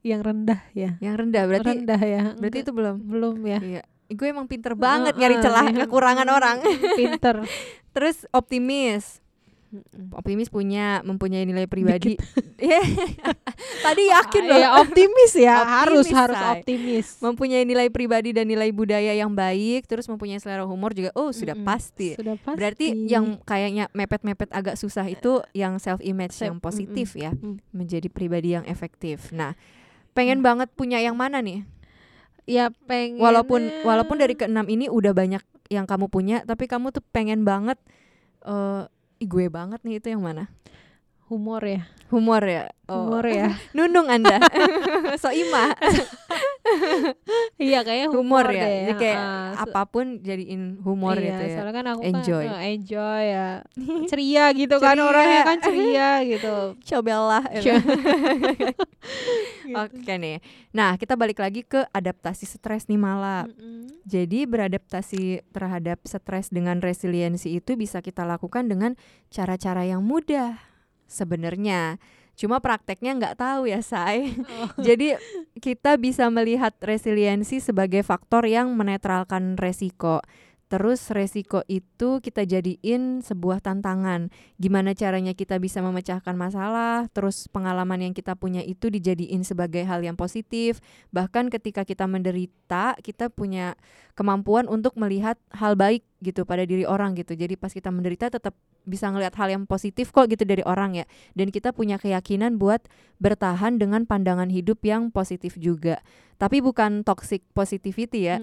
yang 0.00 0.24
rendah 0.24 0.64
ya 0.72 0.96
Yang 0.96 1.14
rendah 1.20 1.42
berarti 1.44 1.70
rendah 1.76 2.00
ya 2.00 2.22
berarti 2.34 2.58
itu 2.58 2.72
belum. 2.72 2.96
belum 3.04 3.36
ya 3.44 3.58
Iya. 3.60 3.82
Gue 4.10 4.26
emang 4.26 4.48
pinter 4.48 4.72
banget 4.72 5.12
Heeh, 5.12 5.22
nyari 5.22 5.36
celah 5.38 5.66
kekurangan 5.76 6.26
orang. 6.26 6.56
pinter 6.96 7.44
Terus 7.94 8.24
optimis. 8.30 9.20
Optimis 10.10 10.46
punya 10.46 10.98
mempunyai 11.00 11.42
nilai 11.42 11.64
pribadi. 11.64 12.18
Tadi 13.86 14.02
yakin 14.04 14.42
loh. 14.44 14.58
ya 14.58 14.68
optimis 14.78 15.32
ya 15.32 15.56
harus 15.62 16.04
Optimis, 16.04 16.18
harus 16.18 16.36
Say. 16.36 16.50
optimis 16.52 17.06
mempunyai 17.20 17.62
nilai 17.62 17.86
pribadi 17.86 18.30
dan 18.30 18.44
nilai 18.44 18.68
budaya 18.70 19.12
yang 19.12 19.30
baik, 19.30 19.86
terus 19.86 20.06
mempunyai 20.06 20.36
selera 20.36 20.64
humor 20.64 20.90
juga. 20.90 21.14
Oh, 21.14 21.30
sudah 21.30 21.54
Mm-mm. 21.54 21.64
pasti. 21.64 22.14
sudah 22.14 22.34
pasti 22.36 22.58
Berarti 22.58 22.86
yang 23.06 23.38
kayaknya 23.40 23.86
mepet-mepet 23.90 24.50
agak 24.50 24.74
susah 24.74 25.06
itu 25.06 25.40
yang 25.52 25.78
self 25.78 26.00
image 26.00 26.34
Self- 26.34 26.50
yang 26.50 26.58
positif 26.58 27.14
ya, 27.14 27.30
Mm. 27.30 27.62
menjadi 27.70 28.08
pribadi 28.08 28.52
yang 28.52 28.66
efektif. 28.66 29.30
Nah, 29.30 29.54
pengen 30.10 30.42
banget 30.42 30.68
punya 30.70 30.98
yang 30.98 31.14
mana 31.14 31.38
nih? 31.38 31.62
ya 32.44 32.66
pengen 32.84 33.22
Walaupun 33.22 33.62
walaupun 33.84 34.18
dari 34.18 34.34
keenam 34.34 34.66
ini 34.66 34.90
udah 34.90 35.14
banyak 35.14 35.38
yang 35.68 35.86
kamu 35.86 36.10
punya, 36.10 36.42
tapi 36.42 36.66
kamu 36.66 36.90
tuh 36.90 37.04
pengen 37.08 37.46
banget 37.46 37.78
eh 38.42 38.90
Ih, 39.20 39.28
gue 39.28 39.52
banget 39.52 39.80
nih 39.84 40.00
itu 40.00 40.08
yang 40.16 40.24
mana? 40.24 40.48
Humor 41.30 41.62
ya 41.62 41.86
Humor 42.10 42.42
ya. 42.42 42.66
Oh. 42.90 43.06
humor 43.06 43.22
ya 43.24 43.54
Nunung 43.78 44.10
Anda. 44.10 44.42
so 45.22 45.30
ima. 45.30 45.70
iya 47.56 47.86
kayaknya 47.86 48.10
Humor 48.10 48.18
humor, 48.42 48.46
ya. 48.50 48.62
deh 48.66 48.78
Jadi 48.82 48.94
kayak 48.98 49.18
se- 49.22 49.62
apa 49.62 49.82
pun 49.86 50.18
jadiin 50.18 50.62
humor 50.82 51.14
iya, 51.14 51.26
gitu 51.30 51.42
ya. 51.46 51.54
soalnya 51.54 51.74
kan 51.74 51.86
aku 51.86 52.00
Enjoy. 52.02 52.44
kan 52.44 52.58
eh, 52.58 52.70
enjoy 52.74 53.22
ya 53.24 53.48
ceria 54.06 54.44
gitu 54.52 54.76
kan 54.76 54.98
Ceria. 54.98 55.06
orangnya 55.06 55.42
kan 55.46 55.58
ceria 55.62 56.10
gitu 56.26 56.54
Cobalah. 56.82 57.44
Gitu. 57.54 57.78
Oke 59.70 60.12
nih. 60.18 60.42
Nah, 60.74 60.98
kita 60.98 61.14
balik 61.14 61.38
lagi 61.38 61.62
ke 61.62 61.86
adaptasi 61.88 62.42
stres 62.44 62.90
nih 62.90 62.98
Mala. 62.98 63.46
Mm-mm. 63.46 63.86
Jadi 64.02 64.42
beradaptasi 64.44 65.46
terhadap 65.54 66.02
stres 66.02 66.50
dengan 66.50 66.82
resiliensi 66.82 67.54
itu 67.54 67.78
bisa 67.78 68.02
kita 68.02 68.26
lakukan 68.26 68.66
dengan 68.66 68.98
cara-cara 69.30 69.86
yang 69.86 70.02
mudah 70.02 70.58
sebenarnya. 71.10 71.98
Cuma 72.38 72.56
prakteknya 72.62 73.18
nggak 73.20 73.36
tahu 73.36 73.68
ya, 73.68 73.84
Say. 73.84 74.32
Oh. 74.48 74.72
Jadi 74.86 75.18
kita 75.60 76.00
bisa 76.00 76.30
melihat 76.32 76.72
resiliensi 76.80 77.60
sebagai 77.60 78.00
faktor 78.00 78.48
yang 78.48 78.72
menetralkan 78.78 79.60
resiko. 79.60 80.24
Terus 80.70 81.10
resiko 81.10 81.66
itu 81.66 82.22
kita 82.22 82.46
jadiin 82.46 83.26
sebuah 83.26 83.58
tantangan. 83.58 84.30
Gimana 84.54 84.94
caranya 84.94 85.34
kita 85.34 85.58
bisa 85.58 85.82
memecahkan 85.82 86.38
masalah, 86.38 87.10
terus 87.10 87.50
pengalaman 87.50 88.06
yang 88.06 88.14
kita 88.14 88.38
punya 88.38 88.62
itu 88.62 88.86
dijadiin 88.86 89.42
sebagai 89.42 89.82
hal 89.82 89.98
yang 90.06 90.14
positif. 90.14 90.78
Bahkan 91.10 91.50
ketika 91.50 91.82
kita 91.82 92.06
menderita, 92.06 92.94
kita 93.02 93.34
punya 93.34 93.74
kemampuan 94.14 94.70
untuk 94.70 94.94
melihat 94.94 95.34
hal 95.50 95.74
baik 95.74 96.06
gitu 96.20 96.44
pada 96.44 96.62
diri 96.68 96.84
orang 96.84 97.16
gitu. 97.16 97.32
Jadi 97.32 97.56
pas 97.56 97.72
kita 97.72 97.88
menderita 97.88 98.28
tetap 98.28 98.52
bisa 98.84 99.08
ngelihat 99.08 99.34
hal 99.36 99.48
yang 99.52 99.64
positif 99.64 100.12
kok 100.12 100.28
gitu 100.28 100.44
dari 100.44 100.60
orang 100.64 100.96
ya. 100.96 101.04
Dan 101.32 101.48
kita 101.48 101.72
punya 101.72 101.96
keyakinan 101.96 102.60
buat 102.60 102.84
bertahan 103.20 103.80
dengan 103.80 104.04
pandangan 104.04 104.52
hidup 104.52 104.84
yang 104.84 105.08
positif 105.08 105.56
juga. 105.56 106.00
Tapi 106.40 106.64
bukan 106.64 107.04
toxic 107.04 107.44
positivity 107.52 108.32
ya. 108.32 108.40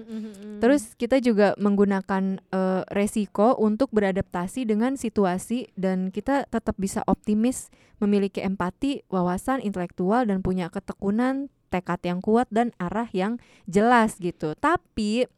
Terus 0.62 0.94
kita 0.94 1.18
juga 1.18 1.58
menggunakan 1.58 2.38
eh, 2.38 2.82
resiko 2.94 3.58
untuk 3.58 3.90
beradaptasi 3.90 4.66
dengan 4.66 4.94
situasi 4.94 5.70
dan 5.74 6.14
kita 6.14 6.46
tetap 6.46 6.78
bisa 6.78 7.02
optimis, 7.10 7.74
memiliki 7.98 8.38
empati, 8.38 9.02
wawasan 9.10 9.58
intelektual 9.66 10.30
dan 10.30 10.46
punya 10.46 10.70
ketekunan, 10.70 11.50
tekad 11.68 12.00
yang 12.02 12.20
kuat 12.24 12.48
dan 12.54 12.72
arah 12.80 13.10
yang 13.12 13.36
jelas 13.68 14.16
gitu. 14.18 14.56
Tapi 14.56 15.28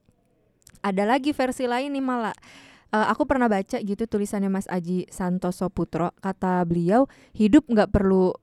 ada 0.81 1.05
lagi 1.05 1.31
versi 1.37 1.65
lain 1.69 1.93
nih 1.95 2.05
malah 2.05 2.37
Eh, 2.91 3.07
aku 3.07 3.23
pernah 3.23 3.47
baca 3.47 3.79
gitu 3.79 4.03
tulisannya 4.11 4.51
Mas 4.51 4.67
Aji 4.67 5.07
Santoso 5.15 5.71
Putro. 5.71 6.11
Kata 6.19 6.67
beliau 6.67 7.07
hidup 7.39 7.71
nggak 7.71 7.95
perlu 7.95 8.35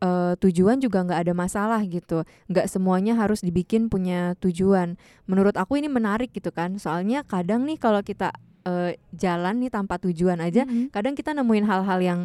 eh, 0.00 0.32
tujuan 0.40 0.80
juga 0.80 1.04
nggak 1.04 1.20
ada 1.28 1.32
masalah 1.36 1.84
gitu. 1.84 2.24
Nggak 2.48 2.72
semuanya 2.72 3.20
harus 3.20 3.44
dibikin 3.44 3.92
punya 3.92 4.32
tujuan. 4.40 4.96
Menurut 5.28 5.60
aku 5.60 5.76
ini 5.76 5.92
menarik 5.92 6.32
gitu 6.32 6.48
kan. 6.56 6.80
Soalnya 6.80 7.20
kadang 7.28 7.68
nih 7.68 7.76
kalau 7.76 8.00
kita 8.00 8.32
eh, 8.64 8.96
jalan 9.12 9.60
nih 9.60 9.68
tanpa 9.68 10.00
tujuan 10.00 10.40
aja 10.40 10.64
Mm-mm. 10.64 10.88
kadang 10.88 11.12
kita 11.12 11.36
nemuin 11.36 11.68
hal-hal 11.68 12.00
yang 12.00 12.20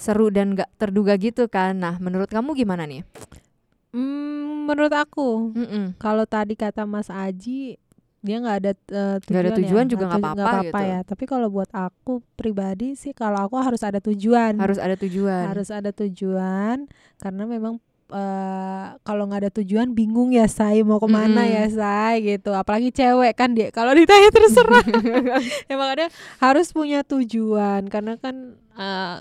seru 0.00 0.32
dan 0.32 0.56
nggak 0.56 0.72
terduga 0.80 1.20
gitu 1.20 1.52
kan. 1.52 1.76
Nah 1.84 2.00
menurut 2.00 2.32
kamu 2.32 2.56
gimana 2.56 2.88
nih? 2.88 3.04
Mm, 3.92 4.70
menurut 4.72 4.94
aku 4.96 5.52
Mm-mm. 5.52 6.00
kalau 6.00 6.24
tadi 6.24 6.56
kata 6.56 6.88
Mas 6.88 7.12
Aji 7.12 7.76
dia 8.20 8.36
nggak 8.36 8.56
ada 8.58 8.72
eh, 8.72 9.16
tujuan, 9.18 9.24
Nggak 9.26 9.40
ada 9.42 9.52
tujuan 9.56 9.84
ya. 9.84 9.90
juga 9.90 10.04
Nggak 10.04 10.20
apa-apa 10.38 10.60
gitu. 10.78 10.78
ya. 10.86 10.98
Tapi 11.02 11.24
kalau 11.24 11.48
buat 11.48 11.70
aku 11.70 12.12
pribadi 12.34 12.88
sih 12.92 13.12
kalau 13.12 13.40
aku 13.40 13.56
harus 13.56 13.80
ada 13.80 13.96
tujuan. 13.98 14.56
Harus 14.56 14.76
ada 14.76 14.94
tujuan. 14.94 15.44
Harus 15.46 15.68
ada 15.68 15.90
tujuan 15.90 16.76
karena 17.16 17.42
memang 17.44 17.80
eh, 18.10 18.86
kalau 19.00 19.24
nggak 19.24 19.40
ada 19.40 19.52
tujuan 19.54 19.88
bingung 19.90 20.30
ya 20.30 20.44
say 20.44 20.82
mau 20.82 20.96
ke 20.96 21.06
mana 21.06 21.42
Mm-mm. 21.42 21.54
ya 21.54 21.64
say 21.66 22.14
gitu. 22.20 22.52
Apalagi 22.52 22.90
cewek 22.90 23.32
kan 23.32 23.52
dia 23.52 23.70
kalau 23.70 23.92
ditanya 23.92 24.28
terserah. 24.28 24.84
Ya 25.70 25.74
makanya 25.74 26.08
harus 26.38 26.70
punya 26.70 27.00
tujuan. 27.02 27.86
Karena 27.86 28.14
kan 28.16 28.36
eh, 28.74 29.16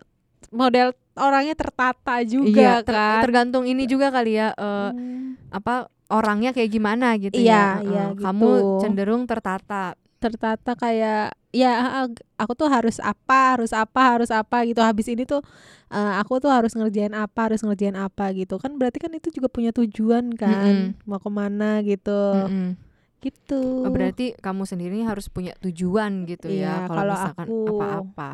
model 0.50 0.92
orangnya 1.14 1.54
tertata 1.54 2.20
juga 2.24 2.50
iya 2.50 2.74
ter- 2.82 2.96
kan. 2.96 3.22
tergantung 3.22 3.64
ini 3.64 3.86
juga 3.86 4.10
kali 4.10 4.36
ya 4.36 4.52
eh, 4.52 4.90
Hmm, 4.90 5.36
apa 5.50 5.88
orangnya 6.10 6.52
kayak 6.52 6.70
gimana 6.70 7.16
gitu 7.16 7.38
Iya, 7.38 7.80
ya. 7.80 7.86
iya, 7.86 8.04
Kamu 8.18 8.46
gitu. 8.50 8.80
cenderung 8.82 9.24
tertata. 9.26 9.94
tertata 10.20 10.76
kayak 10.76 11.32
ya 11.56 12.04
aku 12.36 12.52
tuh 12.52 12.68
harus 12.68 13.00
apa 13.00 13.56
harus 13.56 13.72
apa 13.72 14.20
harus 14.20 14.28
apa 14.36 14.68
gitu 14.68 14.84
habis 14.84 15.08
ini 15.08 15.24
tuh 15.24 15.40
eh, 15.88 16.14
aku 16.20 16.44
tuh 16.44 16.52
harus 16.52 16.76
ngerjain 16.76 17.16
apa 17.16 17.48
harus 17.48 17.64
ngerjain 17.64 17.96
apa 17.96 18.36
gitu 18.36 18.60
kan 18.60 18.76
berarti 18.76 19.00
kan 19.00 19.16
itu 19.16 19.32
juga 19.32 19.48
punya 19.48 19.72
tujuan 19.72 20.36
kan 20.36 21.00
mau 21.08 21.24
ke 21.24 21.30
mana 21.32 21.80
gitu 21.88 22.12
Mm-mm. 22.36 22.76
gitu 23.24 23.88
Oh, 23.88 23.92
berarti 23.96 24.36
kamu 24.36 24.68
sendiri 24.68 25.00
harus 25.08 25.32
punya 25.32 25.56
tujuan 25.64 26.28
gitu 26.28 26.52
Iya, 26.52 26.84
ya 26.84 26.92
kalau 26.92 27.16
misalkan 27.16 27.48
apa-apa. 27.48 28.30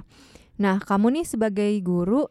Nah, 0.58 0.82
kamu 0.82 1.22
nih 1.22 1.26
sebagai 1.30 1.70
guru 1.86 2.26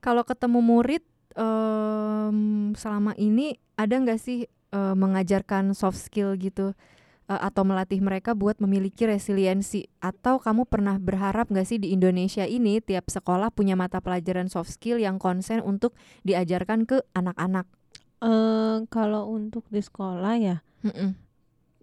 kalau 0.00 0.24
ketemu 0.24 0.64
murid 0.64 1.04
em, 1.36 2.38
selama 2.72 3.12
ini 3.16 3.60
ada 3.76 3.92
nggak 3.92 4.16
sih 4.16 4.48
eh, 4.76 4.92
mengajarkan 4.92 5.72
soft 5.72 5.96
skill 5.96 6.36
gitu 6.36 6.76
eh, 7.32 7.40
atau 7.40 7.64
melatih 7.64 8.04
mereka 8.04 8.36
buat 8.36 8.60
memiliki 8.60 9.08
resiliensi 9.08 9.88
atau 10.04 10.36
kamu 10.36 10.68
pernah 10.68 11.00
berharap 11.00 11.48
nggak 11.48 11.64
sih 11.64 11.80
di 11.80 11.96
Indonesia 11.96 12.44
ini 12.44 12.84
tiap 12.84 13.08
sekolah 13.08 13.48
punya 13.48 13.72
mata 13.72 14.04
pelajaran 14.04 14.52
soft 14.52 14.76
skill 14.76 15.00
yang 15.00 15.16
konsen 15.16 15.64
untuk 15.64 15.96
diajarkan 16.28 16.84
ke 16.84 17.00
anak-anak? 17.16 17.64
Eh, 18.16 18.76
kalau 18.88 19.28
untuk 19.28 19.68
di 19.68 19.80
sekolah 19.84 20.34
ya 20.40 20.56
Mm-mm. 20.84 21.10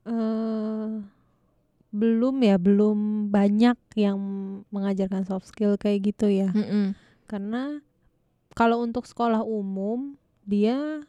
eh 0.09 0.91
belum 1.93 2.35
ya 2.41 2.57
belum 2.57 3.29
banyak 3.29 3.77
yang 3.93 4.17
mengajarkan 4.73 5.29
soft 5.29 5.45
skill 5.53 5.77
kayak 5.77 6.09
gitu 6.09 6.25
ya 6.25 6.49
Mm-mm. 6.49 6.97
karena 7.29 7.85
kalau 8.57 8.81
untuk 8.81 9.05
sekolah 9.05 9.45
umum 9.45 10.17
dia 10.41 11.05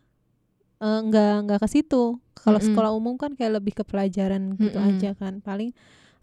eh, 0.78 1.00
nggak 1.04 1.34
nggak 1.46 1.60
ke 1.60 1.68
situ 1.68 2.18
kalau 2.34 2.58
Mm-mm. 2.58 2.68
sekolah 2.70 2.90
umum 2.92 3.14
kan 3.14 3.32
kayak 3.32 3.58
lebih 3.58 3.74
ke 3.74 3.84
pelajaran 3.84 4.56
gitu 4.56 4.78
Mm-mm. 4.78 4.88
aja 4.96 5.10
kan 5.14 5.38
paling 5.38 5.70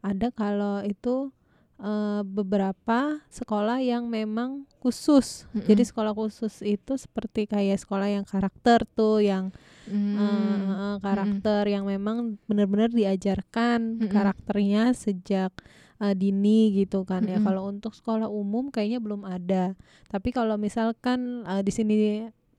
ada 0.02 0.30
kalau 0.30 0.82
itu 0.82 1.30
eh, 1.78 2.22
beberapa 2.22 3.22
sekolah 3.30 3.80
yang 3.80 4.08
memang 4.08 4.66
khusus 4.80 5.46
Mm-mm. 5.52 5.66
jadi 5.66 5.84
sekolah 5.84 6.14
khusus 6.14 6.62
itu 6.62 6.94
seperti 6.96 7.46
kayak 7.46 7.78
sekolah 7.80 8.10
yang 8.10 8.26
karakter 8.26 8.84
tuh 8.86 9.22
yang 9.22 9.54
Mm. 9.82 10.14
eh, 10.14 10.58
eh, 10.62 10.98
karakter 11.02 11.66
yang 11.66 11.84
memang 11.84 12.38
benar-benar 12.46 12.94
diajarkan 12.94 13.98
Mm-mm. 13.98 14.14
karakternya 14.14 14.94
sejak 14.94 15.50
eh, 15.98 16.14
dini 16.14 16.72
gitu 16.72 17.02
kan 17.02 17.26
ya 17.26 17.38
Mm-mm. 17.38 17.46
kalau 17.46 17.66
untuk 17.68 17.92
sekolah 17.92 18.30
umum 18.30 18.70
kayaknya 18.70 19.02
belum 19.02 19.26
ada 19.26 19.74
tapi 20.08 20.30
kalau 20.30 20.56
misalkan 20.56 21.44
eh, 21.44 21.62
di 21.62 21.72
sini 21.74 21.96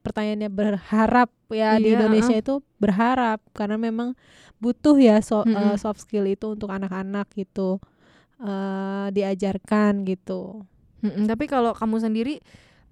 pertanyaannya 0.03 0.51
berharap 0.51 1.31
ya 1.49 1.79
di 1.79 1.95
Iya, 1.95 1.99
Indonesia 1.99 2.35
itu 2.37 2.55
berharap 2.83 3.39
karena 3.55 3.79
memang 3.79 4.19
butuh 4.59 4.97
ya 4.99 5.23
so- 5.23 5.47
eh, 5.47 5.75
Mm-mm. 5.75 5.79
soft 5.79 6.03
skill 6.05 6.27
itu 6.27 6.55
untuk 6.55 6.71
anak-anak 6.71 7.31
gitu 7.35 7.79
eh, 8.43 9.07
diajarkan 9.15 10.05
gitu 10.05 10.67
Mm-mm, 11.03 11.27
tapi 11.27 11.51
kalau 11.51 11.75
kamu 11.75 11.99
sendiri 11.99 12.35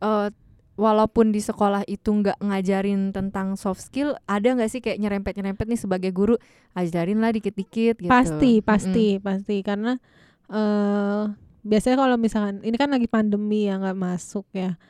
eh, 0.03 0.29
walaupun 0.75 1.31
di 1.31 1.45
sekolah 1.45 1.85
itu 1.87 2.09
nggak 2.09 2.41
ngajarin 2.41 3.13
tentang 3.13 3.53
soft 3.61 3.85
skill, 3.85 4.17
ada 4.25 4.49
nggak 4.57 4.71
sih 4.73 4.81
kayak 4.81 4.97
nyerempet-nyerempet 4.97 5.69
nih 5.69 5.77
sebagai 5.77 6.09
guru, 6.09 6.41
ajarin 6.73 7.21
lah 7.21 7.31
dikit-dikit 7.37 8.01
gitu. 8.01 8.09
Pasti, 8.09 8.65
pasti, 8.65 9.21
pasti 9.21 9.61
karena 9.61 10.01
eh 10.49 11.23
biasanya 11.61 11.97
kalau 12.01 12.17
misalkan 12.17 12.65
ini 12.65 12.77
kan 12.81 12.89
lagi 12.89 13.05
pandemi 13.07 13.69
ya 13.69 13.77
nggak 13.77 13.99
masuk 13.99 14.49
ya. 14.57 14.81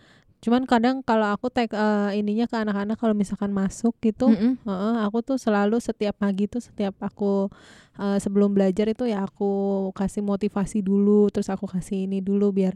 Cuman 0.40 0.64
kadang 0.64 1.04
kalau 1.04 1.28
aku 1.28 1.52
tag 1.52 1.68
eh, 1.70 2.16
ininya 2.16 2.48
ke 2.48 2.56
anak-anak 2.56 2.96
kalau 2.96 3.12
misalkan 3.12 3.52
masuk 3.52 3.92
gitu, 4.00 4.32
Mm-mm. 4.32 4.56
heeh, 4.64 4.94
aku 5.04 5.20
tuh 5.20 5.36
selalu 5.36 5.76
setiap 5.78 6.16
pagi 6.16 6.48
tuh 6.48 6.64
setiap 6.64 6.96
aku 6.98 7.52
eh, 8.00 8.16
sebelum 8.16 8.56
belajar 8.56 8.88
itu 8.88 9.04
ya 9.04 9.28
aku 9.28 9.50
kasih 9.92 10.24
motivasi 10.24 10.80
dulu, 10.80 11.28
terus 11.28 11.52
aku 11.52 11.68
kasih 11.68 12.08
ini 12.08 12.24
dulu 12.24 12.50
biar 12.50 12.72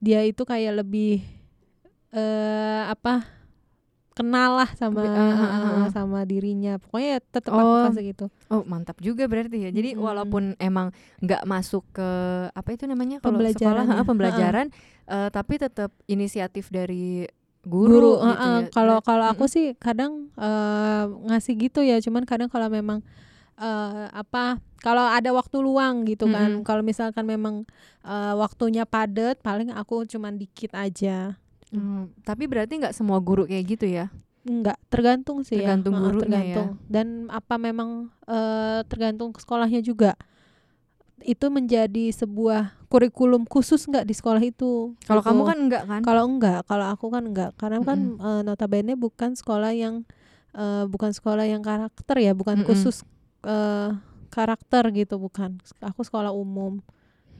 dia 0.00 0.24
itu 0.24 0.42
kayak 0.42 0.80
lebih 0.80 1.20
eh 2.14 2.82
apa 2.86 3.26
kenal 4.14 4.62
lah 4.62 4.70
sama 4.78 5.02
ah, 5.02 5.10
ah, 5.10 5.50
eh, 5.50 5.74
ah. 5.84 5.88
sama 5.90 6.22
dirinya. 6.22 6.78
Pokoknya 6.78 7.18
tetap 7.18 7.50
aku 7.50 7.66
Oh. 7.66 7.84
kasih 7.90 8.04
gitu. 8.14 8.26
Oh 8.46 8.62
mantap 8.62 8.94
juga 9.02 9.26
berarti 9.26 9.58
ya. 9.58 9.70
Jadi 9.74 9.98
Mm-mm. 9.98 10.06
walaupun 10.06 10.42
emang 10.62 10.94
nggak 11.18 11.42
masuk 11.44 11.82
ke 11.90 12.08
apa 12.48 12.68
itu 12.70 12.86
namanya 12.86 13.18
kalau 13.18 13.42
Pembelajaran 13.42 13.82
sekolah 13.82 13.84
ya. 13.90 13.98
ha, 13.98 14.06
pembelajaran, 14.06 14.66
eh, 15.06 15.28
tapi 15.28 15.56
tetap 15.56 15.90
inisiatif 16.04 16.68
dari 16.68 17.24
guru, 17.64 18.20
gitu 18.20 18.28
heeh. 18.28 18.56
ya. 18.60 18.68
kalau 18.68 19.00
Berat- 19.00 19.06
kalau 19.08 19.26
aku 19.28 19.44
sih 19.48 19.72
kadang 19.76 20.28
eh, 20.36 21.04
ngasih 21.28 21.54
gitu 21.56 21.80
ya 21.80 21.96
cuman 21.98 22.24
kadang 22.24 22.48
kalau 22.48 22.68
memang 22.68 23.00
eh 23.54 24.06
apa 24.10 24.58
kalau 24.82 25.06
ada 25.06 25.30
waktu 25.30 25.62
luang 25.62 26.04
gitu 26.04 26.26
kan 26.26 26.60
Mm-mm. 26.60 26.66
kalau 26.66 26.82
misalkan 26.82 27.24
memang 27.24 27.64
eh, 28.02 28.34
waktunya 28.34 28.84
padat 28.84 29.40
paling 29.40 29.70
aku 29.70 30.04
cuman 30.04 30.36
dikit 30.36 30.74
aja 30.74 31.38
Hmm, 31.74 32.06
tapi 32.22 32.46
berarti 32.46 32.78
nggak 32.78 32.94
semua 32.94 33.18
guru 33.18 33.50
kayak 33.50 33.64
gitu 33.66 33.90
ya? 33.90 34.06
Enggak, 34.46 34.78
tergantung 34.86 35.42
sih 35.42 35.58
Tergantung 35.58 35.98
ya. 35.98 36.02
Gurunya 36.06 36.22
tergantung. 36.22 36.68
Dan 36.86 37.06
apa 37.34 37.58
memang 37.58 38.14
eh, 38.30 38.86
tergantung 38.86 39.34
ke 39.34 39.42
sekolahnya 39.42 39.82
juga. 39.82 40.14
Itu 41.18 41.48
menjadi 41.50 42.12
sebuah 42.12 42.83
kurikulum 42.94 43.42
khusus 43.44 43.90
enggak 43.90 44.06
di 44.06 44.14
sekolah 44.14 44.38
itu. 44.38 44.94
Kalau 45.02 45.18
Gitu. 45.18 45.26
kamu 45.26 45.42
kan 45.42 45.58
enggak 45.58 45.82
kan? 45.84 46.00
kalau 46.00 46.22
enggak, 46.30 46.60
kalau 46.64 46.86
aku 46.88 47.06
kan 47.10 47.24
enggak. 47.26 47.50
Karena 47.58 47.82
kan 47.82 47.98
Mm-mm. 48.14 48.22
eh, 48.22 48.40
notabene 48.42 48.94
bukan 48.94 49.34
sekolah 49.34 49.74
yang 49.74 50.06
eh, 50.54 50.86
bukan 50.86 51.10
sekolah 51.10 51.42
yang 51.44 51.60
karakter 51.60 52.16
ya, 52.16 52.30
bukan 52.32 52.62
Mm-mm. 52.62 52.66
khusus 52.70 53.02
eh, 53.42 53.90
karakter 54.30 54.94
gitu, 54.94 55.18
bukan. 55.18 55.58
Aku 55.82 56.02
sekolah 56.02 56.30
umum. 56.30 56.78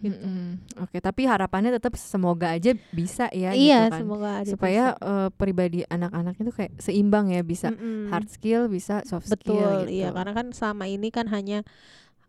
gitu. 0.03 0.21
Mm-mm. 0.21 0.61
Oke, 0.85 1.01
tapi 1.01 1.25
harapannya 1.25 1.73
tetap 1.73 1.97
semoga 1.97 2.53
aja 2.53 2.77
bisa 2.93 3.31
ya 3.33 3.57
iya, 3.57 3.89
gitu 3.89 3.95
kan. 3.95 4.01
semoga 4.05 4.31
ada 4.43 4.51
Supaya 4.53 4.83
bisa. 4.93 5.01
eh, 5.01 5.29
pribadi 5.33 5.81
anak-anak 5.89 6.35
itu 6.37 6.53
kayak 6.53 6.73
seimbang 6.77 7.33
ya 7.33 7.41
bisa 7.41 7.73
Mm-mm. 7.73 8.13
hard 8.13 8.29
skill 8.29 8.69
bisa 8.69 9.01
soft 9.09 9.25
Betul, 9.25 9.57
skill 9.57 9.89
gitu. 9.89 9.97
iya 9.97 10.09
karena 10.13 10.33
kan 10.35 10.47
selama 10.53 10.85
ini 10.85 11.09
kan 11.09 11.25
hanya 11.33 11.65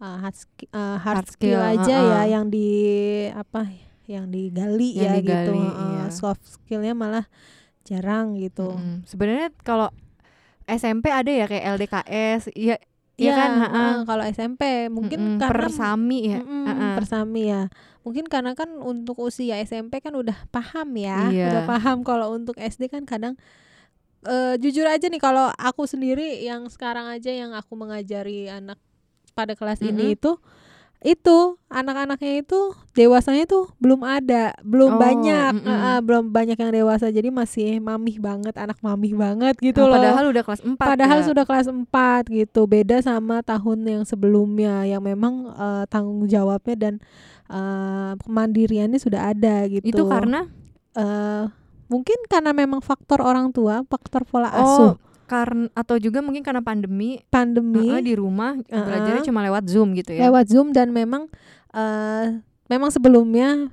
uh, 0.05 0.17
hard, 0.21 0.35
ski- 0.37 0.69
uh, 0.69 1.01
Hard 1.01 1.25
hard, 1.25 1.27
skill, 1.27 1.57
skill, 1.57 1.71
aja 1.73 1.95
uh-uh. 1.97 2.11
ya 2.13 2.21
yang 2.31 2.45
di 2.47 2.67
apa 3.33 3.65
yang 4.05 4.29
digali 4.29 4.93
Yang 4.93 5.01
ya 5.01 5.11
gitu. 5.15 5.25
digali, 5.49 5.65
Uh, 5.65 5.81
iya. 5.89 6.03
Soft 6.09 6.45
skillnya 6.45 6.93
malah 6.93 7.25
jarang 7.81 8.37
gitu. 8.37 8.69
Mm-mm. 8.71 9.01
Sebenarnya 9.03 9.49
kalau 9.59 9.89
SMP 10.63 11.09
ada 11.09 11.29
ya 11.29 11.45
kayak 11.45 11.65
LDKS, 11.75 12.41
iya 12.51 12.77
iya 12.77 12.77
Iya 13.15 13.31
kan, 13.31 13.49
ha-ha. 13.57 13.79
uh, 13.79 13.95
kalau 14.03 14.23
SMP 14.25 14.61
mungkin 14.87 15.17
Mm-mm, 15.17 15.39
karena 15.39 15.55
persami 15.65 16.19
ya. 16.27 16.39
Mm-mm, 16.41 16.63
ha-ha. 16.67 16.87
persami 16.93 17.41
ya. 17.47 17.61
Mungkin 18.01 18.25
karena 18.25 18.53
kan 18.53 18.69
untuk 18.77 19.17
usia 19.17 19.57
SMP 19.59 19.97
kan 19.97 20.13
udah 20.13 20.35
paham 20.49 20.93
ya, 20.93 21.29
Iya. 21.29 21.47
udah 21.49 21.63
paham 21.65 21.97
kalau 22.01 22.29
untuk 22.31 22.53
SD 22.55 22.85
kan 22.85 23.05
kadang 23.05 23.33
eh, 24.21 24.57
jujur 24.57 24.85
aja 24.85 25.05
nih 25.05 25.17
kalau 25.17 25.47
aku 25.51 25.85
sendiri 25.85 26.41
yang 26.41 26.65
sekarang 26.65 27.05
aja 27.07 27.29
yang 27.29 27.53
aku 27.53 27.73
mengajari 27.73 28.49
anak 28.49 28.81
pada 29.35 29.53
kelas 29.53 29.83
ini 29.83 29.91
Mm-mm. 30.09 30.15
itu 30.15 30.31
itu 31.05 31.37
anak-anaknya 31.69 32.41
itu 32.41 32.73
dewasanya 32.97 33.45
tuh 33.45 33.69
belum 33.77 34.01
ada, 34.01 34.57
belum 34.65 34.97
Oh, 34.97 34.97
banyak, 34.97 35.53
mm-mm. 35.61 35.69
eh, 35.69 35.85
eh, 35.93 35.99
belum 36.01 36.33
banyak 36.33 36.57
yang 36.57 36.73
dewasa. 36.73 37.13
Jadi 37.13 37.29
masih 37.29 37.77
mamih 37.77 38.17
banget, 38.17 38.57
anak 38.57 38.81
mamih 38.81 39.13
banget 39.13 39.53
gitu 39.61 39.85
Nah, 39.85 39.91
loh. 39.91 39.95
Padahal 40.01 40.25
udah 40.33 40.41
kelas 40.41 40.61
4 40.65 40.81
Padahal 40.81 41.19
ya. 41.21 41.25
sudah 41.29 41.43
kelas 41.45 41.67
4 41.69 42.25
gitu. 42.33 42.65
Beda 42.65 42.97
sama 43.05 43.45
tahun 43.45 43.85
yang 43.85 44.01
sebelumnya 44.01 44.81
yang 44.89 45.05
memang 45.05 45.53
eh, 45.53 45.83
tanggung 45.93 46.25
jawabnya 46.25 46.73
dan 46.73 46.93
eh, 47.53 48.11
kemandiriannya 48.25 48.97
sudah 48.97 49.29
ada 49.29 49.67
gitu. 49.69 49.85
Itu 49.85 50.09
karena 50.09 50.49
Eh, 50.95 51.43
mungkin 51.85 52.15
karena 52.31 52.55
memang 52.55 52.79
faktor 52.79 53.19
orang 53.19 53.51
tua, 53.51 53.83
faktor 53.85 54.23
pola 54.23 54.47
oh 54.47 54.63
asuh, 54.63 54.91
karena 55.25 55.67
atau 55.73 55.97
juga 55.97 56.21
mungkin 56.21 56.45
karena 56.45 56.61
pandemi 56.61 57.17
pandemi 57.27 57.89
heeh, 57.89 58.01
di 58.05 58.13
rumah 58.13 58.55
Uh-uh. 58.57 58.85
belajarnya 58.85 59.23
cuma 59.25 59.41
lewat 59.41 59.65
Zoom 59.65 59.97
gitu 59.97 60.13
ya. 60.13 60.29
lewat 60.29 60.45
Zoom 60.49 60.69
dan 60.71 60.93
memang 60.93 61.27
eh 61.73 62.39
memang 62.65 62.89
sebelumnya 62.89 63.69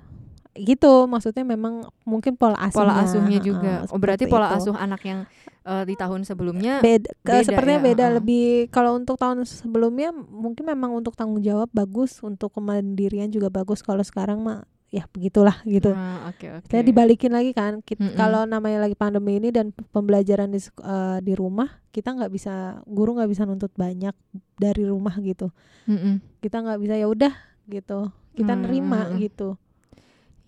gitu 0.52 1.08
maksudnya 1.08 1.48
memang 1.48 1.88
mungkin 2.04 2.36
pola 2.36 2.60
asuhnya 2.60 2.76
pola 2.76 2.94
asuhnya 3.00 3.38
juga. 3.40 3.88
Oh, 3.88 3.96
berarti 3.96 4.28
pola 4.28 4.52
itu. 4.52 4.68
asuh 4.68 4.76
anak 4.76 5.00
yang 5.00 5.24
eh, 5.64 5.84
di 5.88 5.94
tahun 5.96 6.28
sebelumnya 6.28 6.84
beda, 6.84 7.08
ke- 7.24 7.32
beda 7.40 7.46
sepertinya 7.48 7.80
ya, 7.80 7.86
beda 7.88 8.04
heeh. 8.04 8.16
lebih 8.20 8.44
kalau 8.68 9.00
untuk 9.00 9.16
tahun 9.16 9.48
sebelumnya 9.48 10.12
mungkin 10.12 10.68
memang 10.68 10.92
untuk 10.92 11.16
tanggung 11.16 11.40
jawab 11.40 11.72
bagus 11.72 12.20
untuk 12.20 12.52
kemandirian 12.52 13.32
juga 13.32 13.48
bagus 13.48 13.80
kalau 13.80 14.04
sekarang 14.04 14.44
mah 14.44 14.68
ya 14.92 15.08
begitulah 15.08 15.64
gitu 15.64 15.88
Ah, 15.90 16.28
oke 16.28 16.46
oke. 16.54 16.68
saya 16.68 16.84
dibalikin 16.84 17.32
lagi 17.32 17.50
kan 17.50 17.80
Kit- 17.80 17.96
Mm-mm. 17.96 18.12
kalau 18.12 18.44
namanya 18.44 18.76
lagi 18.78 18.92
pandemi 18.92 19.40
ini 19.40 19.48
dan 19.48 19.72
pembelajaran 19.72 20.48
di 20.48 20.60
eh, 20.60 21.18
di 21.18 21.32
rumah 21.32 21.80
kita 21.88 22.12
nggak 22.12 22.28
bisa 22.28 22.52
guru 22.84 23.16
nggak 23.16 23.26
bisa 23.26 23.42
nuntut 23.42 23.72
banyak 23.72 24.12
dari 24.54 24.84
rumah 24.84 25.16
gitu 25.18 25.48
Mm-mm. 25.86 26.20
kita 26.38 26.60
nggak 26.60 26.76
bisa 26.78 26.94
ya 26.94 27.06
udah 27.06 27.32
gitu 27.64 28.12
kita 28.32 28.52
nerima 28.54 29.08
Hmm. 29.08 29.16
gitu 29.18 29.56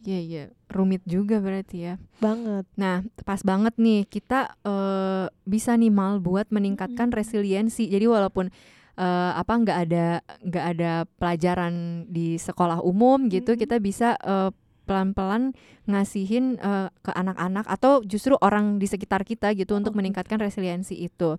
Iya 0.05 0.21
iya, 0.21 0.45
rumit 0.69 1.01
juga 1.03 1.41
berarti 1.41 1.81
ya. 1.83 1.95
banget 2.19 2.69
Nah, 2.77 3.01
pas 3.25 3.41
banget 3.41 3.73
nih 3.77 4.05
kita 4.05 4.53
eh, 4.61 5.33
bisa 5.43 5.73
nih 5.75 5.89
mal 5.89 6.21
buat 6.21 6.45
meningkatkan 6.51 7.09
resiliensi. 7.09 7.89
Jadi 7.89 8.05
walaupun 8.05 8.53
eh, 8.99 9.33
apa 9.35 9.53
nggak 9.55 9.79
ada 9.89 10.07
nggak 10.45 10.67
ada 10.77 10.93
pelajaran 11.19 12.07
di 12.11 12.39
sekolah 12.39 12.81
umum 12.83 13.27
gitu, 13.31 13.55
Mm-mm. 13.55 13.63
kita 13.63 13.77
bisa 13.83 14.19
eh, 14.23 14.51
pelan-pelan 14.85 15.57
ngasihin 15.89 16.61
eh, 16.61 16.89
ke 17.03 17.11
anak-anak 17.13 17.65
atau 17.69 18.05
justru 18.05 18.37
orang 18.41 18.77
di 18.79 18.87
sekitar 18.87 19.25
kita 19.25 19.53
gitu 19.57 19.75
untuk 19.77 19.93
Oh, 19.93 19.99
meningkatkan 19.99 20.39
resiliensi 20.41 20.95
itu. 20.97 21.37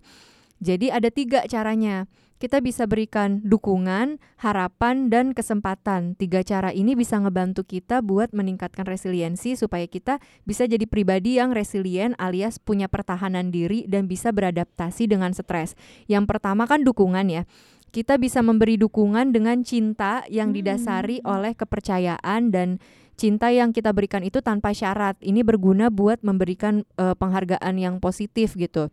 Jadi 0.60 0.88
ada 0.88 1.08
tiga 1.12 1.44
caranya. 1.46 2.08
Kita 2.36 2.60
bisa 2.60 2.84
berikan 2.84 3.40
dukungan, 3.40 4.20
harapan, 4.36 5.08
dan 5.08 5.32
kesempatan. 5.32 6.12
Tiga 6.20 6.44
cara 6.44 6.68
ini 6.68 6.92
bisa 6.92 7.16
ngebantu 7.16 7.64
kita 7.64 8.04
buat 8.04 8.36
meningkatkan 8.36 8.84
resiliensi 8.84 9.56
supaya 9.56 9.88
kita 9.88 10.20
bisa 10.44 10.68
jadi 10.68 10.84
pribadi 10.84 11.40
yang 11.40 11.56
resilient 11.56 12.12
alias 12.20 12.60
punya 12.60 12.92
pertahanan 12.92 13.48
diri 13.48 13.88
dan 13.88 14.04
bisa 14.04 14.36
beradaptasi 14.36 15.08
dengan 15.08 15.32
stres. 15.32 15.80
Yang 16.12 16.28
pertama 16.28 16.68
kan 16.68 16.84
dukungan 16.84 17.24
ya. 17.32 17.48
Kita 17.88 18.20
bisa 18.20 18.44
memberi 18.44 18.76
dukungan 18.76 19.32
dengan 19.32 19.64
cinta 19.64 20.20
yang 20.28 20.52
Hmm. 20.52 20.60
didasari 20.60 21.24
oleh 21.24 21.56
kepercayaan 21.56 22.52
dan 22.52 22.76
cinta 23.16 23.48
yang 23.48 23.72
kita 23.72 23.96
berikan 23.96 24.20
itu 24.20 24.44
tanpa 24.44 24.76
syarat. 24.76 25.16
Ini 25.24 25.40
berguna 25.40 25.88
buat 25.88 26.20
memberikan 26.20 26.84
eh, 27.00 27.16
penghargaan 27.16 27.80
yang 27.80 27.96
positif 27.96 28.52
gitu. 28.60 28.92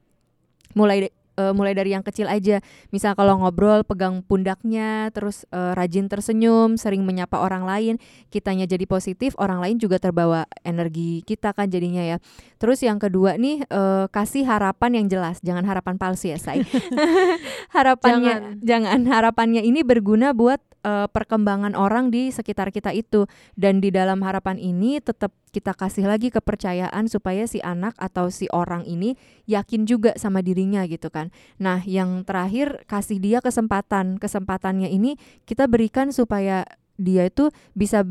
Mulai 0.79 1.11
eh, 1.37 1.53
mulai 1.53 1.73
dari 1.77 1.93
yang 1.93 2.01
kecil 2.01 2.25
aja. 2.29 2.59
Misal 2.89 3.13
kalau 3.13 3.39
ngobrol 3.41 3.85
pegang 3.85 4.25
pundaknya, 4.25 5.13
terus 5.13 5.45
eh, 5.53 5.73
rajin 5.77 6.09
tersenyum, 6.09 6.75
sering 6.75 7.05
menyapa 7.05 7.39
orang 7.39 7.63
lain, 7.63 7.95
kitanya 8.33 8.65
jadi 8.65 8.83
positif, 8.89 9.37
orang 9.37 9.61
lain 9.61 9.77
juga 9.77 10.01
terbawa 10.01 10.49
energi 10.65 11.21
kita 11.23 11.53
kan 11.53 11.69
jadinya 11.69 12.01
ya. 12.01 12.17
Terus 12.57 12.81
yang 12.81 12.97
kedua 12.97 13.37
nih 13.37 13.65
eh, 13.67 14.05
kasih 14.09 14.47
harapan 14.49 15.03
yang 15.03 15.07
jelas, 15.09 15.37
jangan 15.45 15.63
harapan 15.63 15.95
palsu 16.01 16.33
ya, 16.33 16.39
say. 16.41 16.65
harapannya 17.75 18.59
jangan. 18.61 19.05
harapannya 19.05 19.61
ini 19.61 19.85
berguna 19.85 20.33
buat 20.33 20.59
eh, 20.83 21.07
perkembangan 21.09 21.73
orang 21.73 22.11
di 22.13 22.29
sekitar 22.29 22.69
kita 22.69 22.93
itu 22.93 23.25
dan 23.57 23.79
di 23.79 23.89
dalam 23.89 24.21
harapan 24.21 24.59
ini 24.59 24.99
tetap 24.99 25.33
kita 25.53 25.73
kasih 25.77 26.09
lagi 26.09 26.33
kepercayaan 26.33 27.05
supaya 27.07 27.45
si 27.45 27.61
anak 27.61 27.93
atau 28.01 28.29
si 28.33 28.49
orang 28.49 28.83
ini 28.85 29.15
yakin 29.49 29.85
juga 29.85 30.13
sama 30.19 30.41
dirinya 30.41 30.83
gitu 30.85 31.09
kan. 31.09 31.29
Nah, 31.61 31.81
yang 31.85 32.25
terakhir 32.25 32.83
kasih 32.89 33.21
dia 33.21 33.39
kesempatan. 33.39 34.17
Kesempatannya 34.17 34.89
ini 34.89 35.15
kita 35.45 35.69
berikan 35.69 36.09
supaya 36.09 36.65
dia 36.97 37.29
itu 37.29 37.49
bisa 37.73 38.05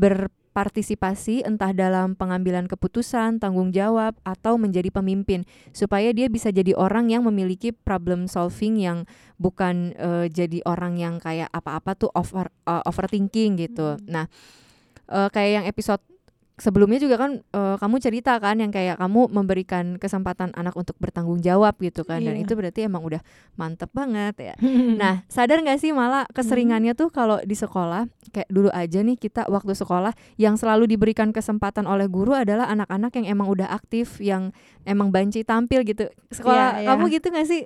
berpartisipasi 0.53 1.41
entah 1.49 1.73
dalam 1.73 2.13
pengambilan 2.13 2.69
keputusan, 2.69 3.41
tanggung 3.41 3.73
jawab 3.73 4.13
atau 4.21 4.61
menjadi 4.61 4.93
pemimpin 4.93 5.49
supaya 5.73 6.13
dia 6.13 6.29
bisa 6.29 6.53
jadi 6.53 6.77
orang 6.77 7.09
yang 7.09 7.25
memiliki 7.25 7.73
problem 7.73 8.29
solving 8.29 8.77
yang 8.77 9.09
bukan 9.41 9.97
eh, 9.97 10.29
jadi 10.29 10.61
orang 10.69 11.01
yang 11.01 11.17
kayak 11.17 11.49
apa-apa 11.49 11.97
tuh 11.97 12.13
over 12.13 12.53
eh, 12.69 12.83
overthinking 12.85 13.57
gitu. 13.57 13.97
Hmm. 13.97 14.05
Nah, 14.05 14.25
eh, 15.09 15.27
kayak 15.33 15.51
yang 15.57 15.65
episode 15.65 16.05
sebelumnya 16.63 16.95
juga 16.95 17.19
kan 17.19 17.43
eh, 17.43 17.75
kamu 17.75 17.95
cerita 17.99 18.39
kan 18.39 18.55
yang 18.55 18.71
kayak 18.71 18.95
kamu 18.95 19.27
memberikan 19.27 19.99
kesempatan 19.99 20.55
anak 20.55 20.71
untuk 20.73 20.95
bertanggung 20.95 21.43
jawab 21.43 21.75
gitu 21.77 22.01
kan 22.01 22.17
dan 22.17 22.39
Iya. 22.39 22.47
itu 22.47 22.55
berarti 22.55 22.87
emang 22.87 23.03
udah 23.03 23.19
mantep 23.53 23.91
banget 23.91 24.35
ya. 24.39 24.55
Nah, 24.95 25.27
sadar 25.27 25.59
nggak 25.59 25.75
sih 25.77 25.91
malah 25.91 26.23
keseringannya 26.31 26.95
tuh 26.95 27.11
kalau 27.11 27.43
di 27.43 27.53
sekolah 27.53 28.07
kayak 28.31 28.47
dulu 28.47 28.71
aja 28.71 29.03
nih 29.03 29.19
kita 29.19 29.43
waktu 29.45 29.75
sekolah 29.75 30.15
yang 30.37 30.55
selalu 30.55 30.87
diberikan 30.87 31.29
kesempatan 31.29 31.83
oleh 31.83 32.07
guru 32.07 32.31
adalah 32.31 32.65
anak-anak 32.65 33.11
yang 33.13 33.27
emang 33.29 33.51
udah 33.51 33.67
aktif, 33.67 34.17
yang 34.17 34.55
emang 34.83 35.09
banci 35.09 35.43
tampil 35.43 35.83
gitu. 35.83 36.07
Sekolah 36.29 36.79
Iya, 36.79 36.81
iya. 36.81 36.87
kamu 36.89 37.03
gitu 37.11 37.27
nggak 37.27 37.45
sih? 37.45 37.63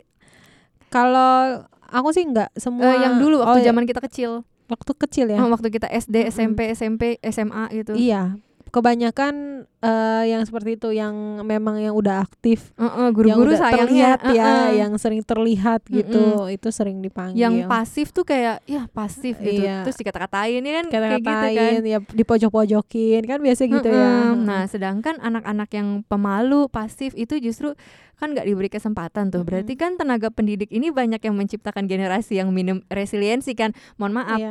kalau 0.88 1.68
aku 1.84 2.10
sih 2.12 2.24
nggak 2.24 2.56
semua 2.56 2.96
yang 2.98 3.20
dulu 3.20 3.44
waktu 3.44 3.52
oh, 3.54 3.62
ya, 3.62 3.68
zaman 3.70 3.84
kita 3.84 4.00
kecil, 4.02 4.32
waktu 4.68 4.92
kecil 4.98 5.28
ya 5.28 5.40
Oh, 5.40 5.52
waktu 5.52 5.68
kita 5.68 5.88
SD. 5.88 6.32
SMP, 6.32 6.72
SMP, 6.72 7.04
SMA 7.22 7.68
gitu. 7.74 7.92
iya 7.92 8.36
kebanyakan 8.70 9.66
eh, 9.80 10.24
yang 10.32 10.44
seperti 10.44 10.80
itu 10.80 10.90
yang 10.92 11.44
memang 11.46 11.80
yang 11.80 11.96
udah 11.96 12.26
aktif 12.26 12.74
yang 12.76 13.14
guru-guru 13.16 13.56
udah 13.56 13.60
sayangnya 13.60 14.18
terlihat 14.18 14.20
ya 14.36 14.46
heeh. 14.46 14.68
yang 14.84 14.92
sering 15.00 15.22
terlihat 15.24 15.82
gitu 15.88 16.50
itu 16.52 16.68
sering 16.74 17.00
dipanggil 17.00 17.40
yang 17.40 17.56
pasif 17.70 18.12
tuh 18.12 18.28
kayak 18.28 18.64
ya 18.68 18.90
pasif 18.92 19.40
gitu. 19.40 19.64
Iya. 19.64 19.88
Terus 19.88 19.98
dikata-katain 20.00 20.62
ya 20.62 20.74
kan 20.84 20.86
kayak 20.92 21.22
gitu 21.24 21.48
kan. 21.56 21.82
ya 21.86 21.98
dipojok-pojokin 22.02 23.22
kan 23.24 23.40
biasa 23.40 23.62
gitu 23.68 23.90
ya 23.90 24.08
Mm-mm. 24.34 24.48
Nah, 24.48 24.64
sedangkan 24.66 25.20
anak-anak 25.20 25.70
yang 25.76 26.02
pemalu, 26.08 26.72
pasif 26.72 27.12
itu 27.14 27.38
justru 27.44 27.76
kan 28.18 28.34
nggak 28.34 28.44
diberi 28.44 28.68
kesempatan 28.68 29.30
tuh. 29.30 29.42
Berarti 29.42 29.74
kan 29.74 29.94
tenaga 29.94 30.28
pendidik 30.28 30.70
ini 30.70 30.90
banyak 30.90 31.20
yang 31.20 31.34
menciptakan 31.34 31.86
generasi 31.86 32.36
yang 32.36 32.50
minim 32.50 32.82
resiliensi 32.88 33.54
kan. 33.54 33.72
Mohon 33.96 34.14
maaf. 34.18 34.40
Iya. 34.40 34.50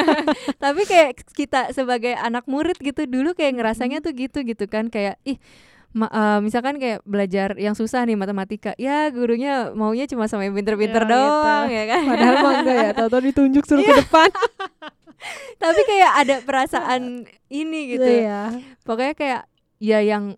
Tapi 0.62 0.82
kayak 0.84 1.10
kita 1.30 1.72
sebagai 1.72 2.12
anak 2.12 2.44
murid 2.44 2.76
gitu 2.76 3.04
dulu 3.04 3.32
kayak 3.32 3.56
ngerasanya 3.56 3.98
tuh 3.98 4.12
gitu 4.12 4.40
gitu 4.42 4.64
kan 4.64 4.86
kayak 4.86 5.16
ih 5.22 5.40
ma- 5.90 6.06
eh, 6.08 6.38
misalkan 6.38 6.76
kayak 6.76 7.00
belajar 7.02 7.56
yang 7.56 7.72
susah 7.72 8.04
nih 8.04 8.14
matematika 8.14 8.76
ya 8.76 9.08
gurunya 9.08 9.72
maunya 9.72 10.06
cuma 10.06 10.28
sama 10.28 10.44
yang 10.44 10.54
pinter-pinter 10.54 11.02
Ya, 11.02 11.08
gitu. 11.08 11.16
doang 11.16 11.66
ya 11.66 11.84
kan 11.84 12.02
Padahal 12.06 12.34
mah 12.36 12.52
enggak 12.60 12.76
ya, 12.78 12.90
tahu-tahu 12.94 13.22
ditunjuk 13.26 13.64
suruh 13.64 13.82
ke 13.82 13.94
depan. 13.98 14.28
tapi 15.62 15.80
kayak 15.82 16.12
ada 16.16 16.36
perasaan 16.40 17.02
ini 17.48 17.80
gitu 17.90 18.06
Iya. 18.06 18.56
pokoknya 18.82 19.14
kayak 19.14 19.42
ya 19.76 19.98
yang 20.00 20.36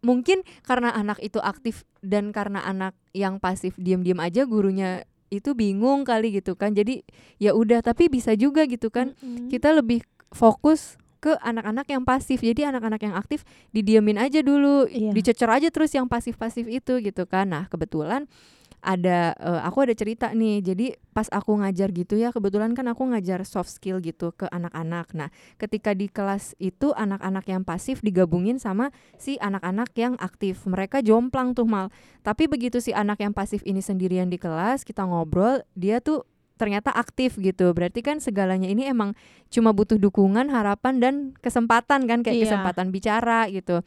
mungkin 0.00 0.40
karena 0.62 0.90
anak 0.90 1.18
itu 1.18 1.38
aktif 1.38 1.82
dan 2.00 2.30
karena 2.30 2.62
anak 2.62 2.94
yang 3.10 3.36
pasif 3.36 3.74
diam-diam 3.76 4.18
aja 4.18 4.44
gurunya 4.44 5.02
itu 5.28 5.52
bingung 5.52 6.02
kali 6.02 6.32
gitu 6.32 6.54
kan 6.54 6.72
jadi 6.72 7.04
ya 7.36 7.52
udah 7.52 7.82
tapi 7.82 8.06
bisa 8.06 8.32
juga 8.32 8.64
gitu 8.64 8.88
kan 8.88 9.12
Mm-mm. 9.16 9.48
kita 9.48 9.70
lebih 9.70 10.00
fokus 10.30 10.96
ke 11.18 11.34
anak-anak 11.36 11.84
yang 11.84 12.02
pasif 12.02 12.40
jadi 12.40 12.70
anak-anak 12.70 13.02
yang 13.02 13.12
aktif 13.12 13.42
didiamin 13.68 14.16
aja 14.16 14.38
dulu 14.38 14.86
Iya. 14.86 15.10
dicecer 15.10 15.50
aja 15.50 15.68
terus 15.68 15.90
yang 15.90 16.06
pasif-pasif 16.06 16.64
itu 16.64 17.02
gitu 17.02 17.26
kan 17.26 17.50
nah 17.50 17.64
kebetulan 17.66 18.30
ada 18.78 19.34
eh, 19.36 19.60
aku 19.66 19.84
ada 19.84 19.94
cerita 19.94 20.30
nih. 20.30 20.62
Jadi 20.62 20.86
pas 21.12 21.26
aku 21.28 21.58
ngajar 21.58 21.90
gitu 21.90 22.14
ya 22.14 22.30
kebetulan 22.30 22.78
kan 22.78 22.86
aku 22.86 23.10
ngajar 23.10 23.42
soft 23.42 23.74
skill 23.74 23.98
gitu 23.98 24.30
ke 24.32 24.46
anak-anak. 24.48 25.10
Nah 25.18 25.28
ketika 25.58 25.92
di 25.92 26.06
kelas 26.06 26.54
itu 26.62 26.94
anak-anak 26.94 27.44
yang 27.50 27.62
pasif 27.66 27.98
digabungin 28.00 28.62
sama 28.62 28.94
si 29.18 29.34
anak-anak 29.42 29.90
yang 29.98 30.14
aktif. 30.22 30.62
Mereka 30.64 31.02
jomplang 31.02 31.58
tuh 31.58 31.66
mal. 31.66 31.90
Tapi 32.22 32.46
begitu 32.46 32.78
si 32.78 32.94
anak 32.94 33.18
yang 33.18 33.34
pasif 33.34 33.66
ini 33.66 33.82
sendirian 33.82 34.30
di 34.30 34.38
kelas 34.38 34.86
kita 34.86 35.02
ngobrol 35.02 35.62
dia 35.74 35.98
tuh 35.98 36.22
ternyata 36.58 36.90
aktif 36.90 37.38
gitu. 37.38 37.70
Berarti 37.70 38.02
kan 38.02 38.18
segalanya 38.18 38.66
ini 38.66 38.82
emang 38.82 39.14
cuma 39.46 39.70
butuh 39.70 39.94
dukungan 39.94 40.50
harapan 40.50 40.98
dan 40.98 41.14
kesempatan 41.38 42.10
kan 42.10 42.26
kayak 42.26 42.34
Iya. 42.34 42.44
kesempatan 42.50 42.90
bicara 42.90 43.46
gitu. 43.46 43.78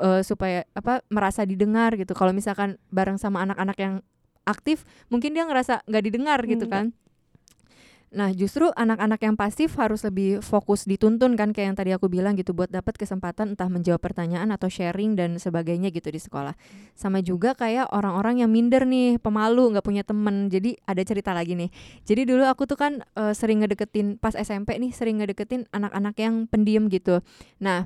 Eh, 0.00 0.20
supaya 0.24 0.64
apa 0.72 1.04
merasa 1.12 1.44
didengar 1.44 1.92
gitu. 2.00 2.16
Kalau 2.16 2.32
misalkan 2.32 2.80
bareng 2.88 3.20
sama 3.20 3.44
anak-anak 3.44 3.76
yang 3.76 3.94
aktif 4.46 4.86
mungkin 5.10 5.34
dia 5.34 5.44
ngerasa 5.44 5.84
nggak 5.84 6.04
didengar 6.06 6.40
gitu 6.46 6.70
Enggak. 6.70 6.94
kan. 6.94 7.06
Nah 8.16 8.30
justru 8.30 8.70
anak-anak 8.70 9.18
yang 9.18 9.34
pasif 9.34 9.74
harus 9.76 10.06
lebih 10.06 10.38
fokus 10.38 10.86
dituntun 10.86 11.34
kan 11.34 11.50
kayak 11.50 11.74
yang 11.74 11.76
tadi 11.76 11.90
aku 11.90 12.06
bilang 12.06 12.38
gitu 12.38 12.54
buat 12.54 12.70
dapat 12.70 12.94
kesempatan 12.94 13.58
entah 13.58 13.66
menjawab 13.66 13.98
pertanyaan 13.98 14.46
atau 14.54 14.70
sharing 14.70 15.18
dan 15.18 15.42
sebagainya 15.42 15.90
gitu 15.90 16.14
di 16.14 16.16
sekolah. 16.22 16.54
Sama 16.94 17.18
juga 17.20 17.58
kayak 17.58 17.90
orang-orang 17.90 18.46
yang 18.46 18.50
minder 18.54 18.86
nih 18.86 19.18
pemalu 19.18 19.74
nggak 19.74 19.84
punya 19.84 20.00
temen. 20.06 20.46
Jadi 20.46 20.78
ada 20.86 21.02
cerita 21.02 21.34
lagi 21.34 21.58
nih. 21.58 21.68
Jadi 22.06 22.22
dulu 22.30 22.46
aku 22.46 22.64
tuh 22.70 22.78
kan 22.78 23.02
eh, 23.02 23.34
sering 23.34 23.60
ngedeketin 23.66 24.22
pas 24.22 24.38
SMP 24.38 24.78
nih 24.78 24.94
sering 24.94 25.18
ngedeketin 25.18 25.66
anak-anak 25.74 26.14
yang 26.16 26.46
pendiam 26.46 26.86
gitu. 26.86 27.20
Nah 27.58 27.84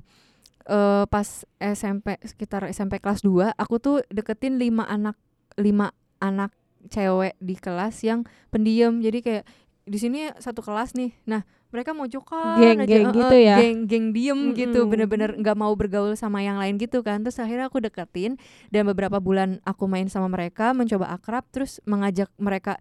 eh, 0.68 1.04
pas 1.08 1.28
SMP 1.58 2.20
sekitar 2.22 2.68
SMP 2.68 3.00
kelas 3.00 3.24
2 3.24 3.56
aku 3.56 3.80
tuh 3.80 3.96
deketin 4.12 4.60
lima 4.60 4.84
anak 4.84 5.16
lima 5.58 5.90
anak 6.20 6.52
cewek 6.87 7.37
di 7.37 7.54
kelas 7.54 7.96
yang 8.00 8.20
pendiam 8.48 9.00
jadi 9.00 9.18
kayak 9.18 9.44
di 9.83 9.96
sini 9.96 10.30
satu 10.37 10.61
kelas 10.61 10.94
nih 10.94 11.12
nah 11.24 11.42
mereka 11.70 11.92
mau 11.92 12.04
jokan 12.04 12.59
Geng-geng 12.59 13.06
aja, 13.06 13.14
gitu 13.14 13.37
ya? 13.37 13.56
geng 13.56 13.78
geng 13.87 14.06
diem 14.11 14.40
gitu 14.52 14.78
Mm-mm. 14.80 14.90
bener-bener 14.90 15.30
nggak 15.35 15.54
mau 15.54 15.70
bergaul 15.72 16.14
sama 16.14 16.40
yang 16.40 16.59
lain 16.59 16.76
gitu 16.76 17.00
kan 17.00 17.20
terus 17.20 17.38
akhirnya 17.38 17.66
aku 17.66 17.78
deketin 17.78 18.37
dan 18.68 18.83
beberapa 18.85 19.18
bulan 19.18 19.62
aku 19.62 19.87
main 19.87 20.06
sama 20.06 20.26
mereka 20.26 20.72
mencoba 20.72 21.11
akrab 21.11 21.46
terus 21.48 21.78
mengajak 21.85 22.26
mereka 22.37 22.76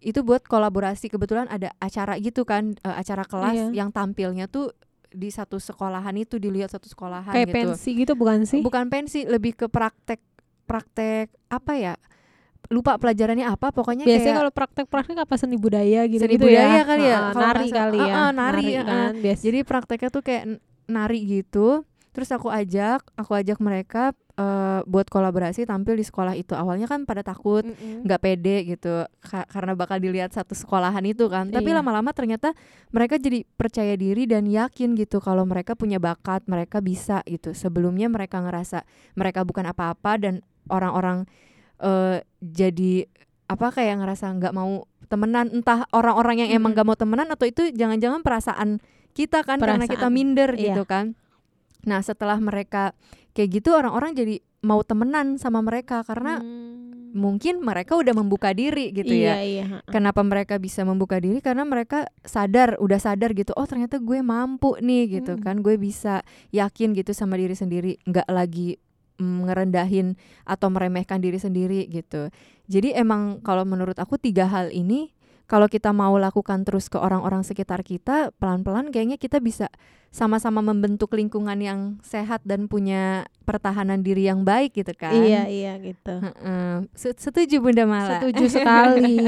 itu 0.00 0.20
buat 0.20 0.40
kolaborasi 0.42 1.08
kebetulan 1.08 1.44
ada 1.46 1.76
acara 1.76 2.16
gitu 2.16 2.42
kan 2.42 2.72
eh, 2.78 2.96
acara 2.96 3.22
kelas 3.22 3.56
Iya. 3.68 3.84
yang 3.84 3.90
tampilnya 3.90 4.48
tuh 4.48 4.72
di 5.06 5.28
satu 5.28 5.58
sekolahan 5.58 6.14
itu 6.14 6.38
dilihat 6.38 6.70
satu 6.70 6.86
sekolahan 6.86 7.34
Kayak 7.34 7.46
gitu 7.46 7.56
pensi 7.56 7.90
gitu 7.94 8.12
bukan 8.14 8.46
sih? 8.46 8.62
bukan 8.62 8.88
pensi 8.88 9.26
lebih 9.26 9.52
ke 9.54 9.66
praktek 9.66 10.22
praktek 10.64 11.28
apa 11.48 11.72
ya 11.74 11.94
lupa 12.70 12.94
pelajarannya 12.96 13.44
apa 13.44 13.68
pokoknya 13.68 14.06
Biasanya 14.06 14.24
kayak 14.24 14.38
kalau 14.38 14.52
praktek-praktek 14.54 15.18
apa 15.18 15.34
seni 15.34 15.58
budaya 15.58 16.06
gitu 16.06 16.22
Seni 16.22 16.34
gitu 16.34 16.46
budaya 16.46 16.70
ya. 16.72 16.82
kali 16.84 17.02
ya, 17.04 17.18
kalau 17.28 17.42
nari 17.44 17.66
salah. 17.66 17.74
kali 17.76 17.98
ya. 17.98 18.04
Heeh, 18.06 18.28
nari, 18.32 18.64
heeh. 18.64 18.84
kan 18.86 19.12
biasa. 19.18 19.40
jadi 19.42 19.58
prakteknya 19.60 20.08
tuh 20.08 20.22
kayak 20.22 20.44
nari 20.86 21.18
gitu 21.22 21.82
terus 22.10 22.26
aku 22.28 22.46
ajak 22.46 23.06
aku 23.12 23.32
ajak 23.32 23.58
mereka 23.58 24.10
eh, 24.34 24.80
buat 24.84 25.06
kolaborasi 25.06 25.62
tampil 25.62 25.94
di 25.94 26.02
sekolah 26.02 26.34
itu 26.34 26.54
awalnya 26.54 26.86
kan 26.86 27.02
pada 27.04 27.22
takut 27.22 27.62
nggak 27.76 28.20
pede 28.20 28.56
gitu 28.68 29.02
ka- 29.20 29.46
karena 29.46 29.74
bakal 29.74 29.98
dilihat 29.98 30.30
satu 30.30 30.50
sekolahan 30.52 31.02
itu 31.04 31.26
kan 31.26 31.46
tapi 31.48 31.66
Iya. 31.66 31.78
lama-lama 31.78 32.10
ternyata 32.10 32.50
mereka 32.88 33.14
jadi 33.14 33.46
percaya 33.48 33.94
diri 33.94 34.26
dan 34.26 34.42
yakin 34.44 34.94
gitu 34.96 35.18
kalau 35.18 35.42
mereka 35.42 35.74
punya 35.74 35.98
bakat 35.98 36.42
mereka 36.44 36.78
bisa 36.78 37.22
gitu 37.24 37.50
sebelumnya 37.52 38.06
mereka 38.06 38.38
ngerasa 38.38 38.82
mereka 39.12 39.42
bukan 39.42 39.66
apa-apa 39.66 40.18
dan 40.18 40.34
orang-orang 40.66 41.30
eh, 41.80 42.22
jadi 42.40 43.08
apa 43.50 43.74
kayak 43.74 43.98
ngerasa 43.98 44.30
nggak 44.38 44.54
mau 44.54 44.86
temenan 45.10 45.50
entah 45.50 45.90
orang-orang 45.90 46.46
yang 46.46 46.50
emang 46.54 46.70
nggak 46.70 46.86
mau 46.86 46.94
temenan 46.94 47.26
atau 47.28 47.44
itu 47.44 47.74
jangan-jangan 47.74 48.22
perasaan 48.22 48.78
kita 49.10 49.42
kan 49.42 49.58
karena 49.58 49.90
kita 49.90 50.06
Perasaan, 50.06 50.14
minder 50.14 50.54
iya. 50.54 50.70
gitu 50.70 50.86
kan 50.86 51.18
nah 51.82 51.98
setelah 51.98 52.38
mereka 52.38 52.94
kayak 53.34 53.58
gitu 53.58 53.74
orang-orang 53.74 54.14
jadi 54.14 54.38
mau 54.60 54.84
temenan 54.84 55.40
sama 55.40 55.64
mereka 55.64 56.04
karena 56.04 56.38
Hmm. 56.38 57.10
mungkin 57.10 57.58
mereka 57.58 57.98
udah 57.98 58.14
membuka 58.14 58.54
diri 58.54 58.94
gitu 58.94 59.10
iya, 59.10 59.40
ya. 59.40 59.42
Iya, 59.42 59.64
heeh. 59.66 59.90
Kenapa 59.90 60.22
mereka 60.22 60.62
bisa 60.62 60.86
membuka 60.86 61.18
diri? 61.18 61.42
Karena 61.42 61.66
mereka 61.66 62.06
sadar, 62.22 62.78
udah 62.78 63.02
sadar 63.02 63.34
gitu. 63.34 63.50
Oh 63.58 63.66
ternyata 63.66 63.98
gue 63.98 64.22
mampu 64.22 64.78
nih 64.78 65.18
gitu 65.18 65.34
Mm. 65.34 65.42
kan. 65.42 65.56
Gue 65.58 65.74
bisa 65.74 66.22
yakin 66.54 66.94
gitu 66.94 67.10
sama 67.10 67.34
diri 67.34 67.58
sendiri. 67.58 67.98
Nggak 68.06 68.30
lagi 68.30 68.78
ngerendahin 69.20 70.16
atau 70.42 70.72
meremehkan 70.72 71.20
diri 71.20 71.36
sendiri 71.36 71.84
gitu. 71.86 72.32
Jadi 72.66 72.96
emang 72.96 73.44
kalau 73.44 73.62
menurut 73.62 74.00
aku 74.00 74.16
tiga 74.16 74.48
hal 74.48 74.72
ini 74.72 75.12
kalau 75.44 75.66
kita 75.66 75.90
mau 75.90 76.14
lakukan 76.14 76.62
terus 76.62 76.86
ke 76.86 76.94
orang-orang 76.94 77.42
sekitar 77.42 77.82
kita, 77.82 78.30
pelan-pelan 78.38 78.94
kayaknya 78.94 79.18
kita 79.18 79.42
bisa 79.42 79.66
sama-sama 80.14 80.62
membentuk 80.62 81.10
lingkungan 81.10 81.58
yang 81.58 81.80
sehat 82.06 82.38
dan 82.46 82.70
punya 82.70 83.26
pertahanan 83.42 83.98
diri 83.98 84.30
yang 84.30 84.46
baik 84.46 84.78
gitu 84.78 84.94
kan. 84.94 85.10
Iya, 85.10 85.50
iya 85.50 85.72
gitu. 85.82 86.22
Setuju 86.94 87.58
Bunda 87.58 87.82
Mala. 87.82 88.22
Setuju 88.22 88.46
sekali. 88.62 89.18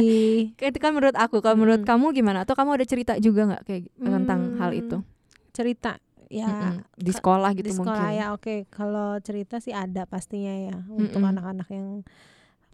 Itu 0.54 0.78
kan 0.78 0.94
menurut 0.94 1.18
aku. 1.18 1.42
Kalau 1.42 1.58
menurut 1.58 1.82
Mm. 1.82 1.90
kamu 1.90 2.06
gimana? 2.14 2.46
Atau 2.46 2.54
kamu 2.54 2.78
ada 2.78 2.86
cerita 2.86 3.12
juga 3.18 3.42
nggak 3.50 3.62
kayak 3.66 3.82
tentang 3.98 4.40
hal 4.62 4.70
Hmm, 4.70 4.78
itu? 4.78 4.96
Cerita 5.50 5.98
ya 6.32 6.48
Mm-mm. 6.48 6.80
Di 6.96 7.12
sekolah 7.12 7.52
gitu 7.52 7.68
di 7.68 7.74
sekolah 7.74 8.08
mungkin. 8.08 8.18
ya 8.18 8.26
oke 8.32 8.54
kalau 8.66 9.20
cerita 9.20 9.56
sih 9.58 9.70
ada 9.70 10.02
pastinya 10.02 10.54
ya 10.66 10.76
untuk 10.88 11.20
anak-anak 11.20 11.68
yang 11.68 12.00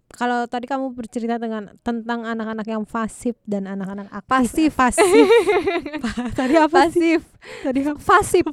kalau 0.09 0.47
tadi 0.47 0.65
kamu 0.65 0.97
bercerita 0.97 1.37
dengan 1.37 1.69
tentang 1.79 2.25
anak-anak 2.25 2.65
yang 2.65 2.81
pasif 2.83 3.37
dan 3.45 3.67
anak-anak 3.67 4.09
aktif 4.09 4.73
Pasif. 4.73 4.73
pasif 4.73 5.27
Pa- 6.01 6.33
tadi 6.33 6.57
apa 6.57 6.89
sih 6.89 7.21
Pasif. 7.21 7.21
tadi 7.61 7.81
apa 7.83 8.01
Pasif. 8.09 8.45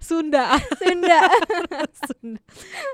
Sunda 0.00 0.56
Sunda. 0.74 1.20
Sunda 2.08 2.40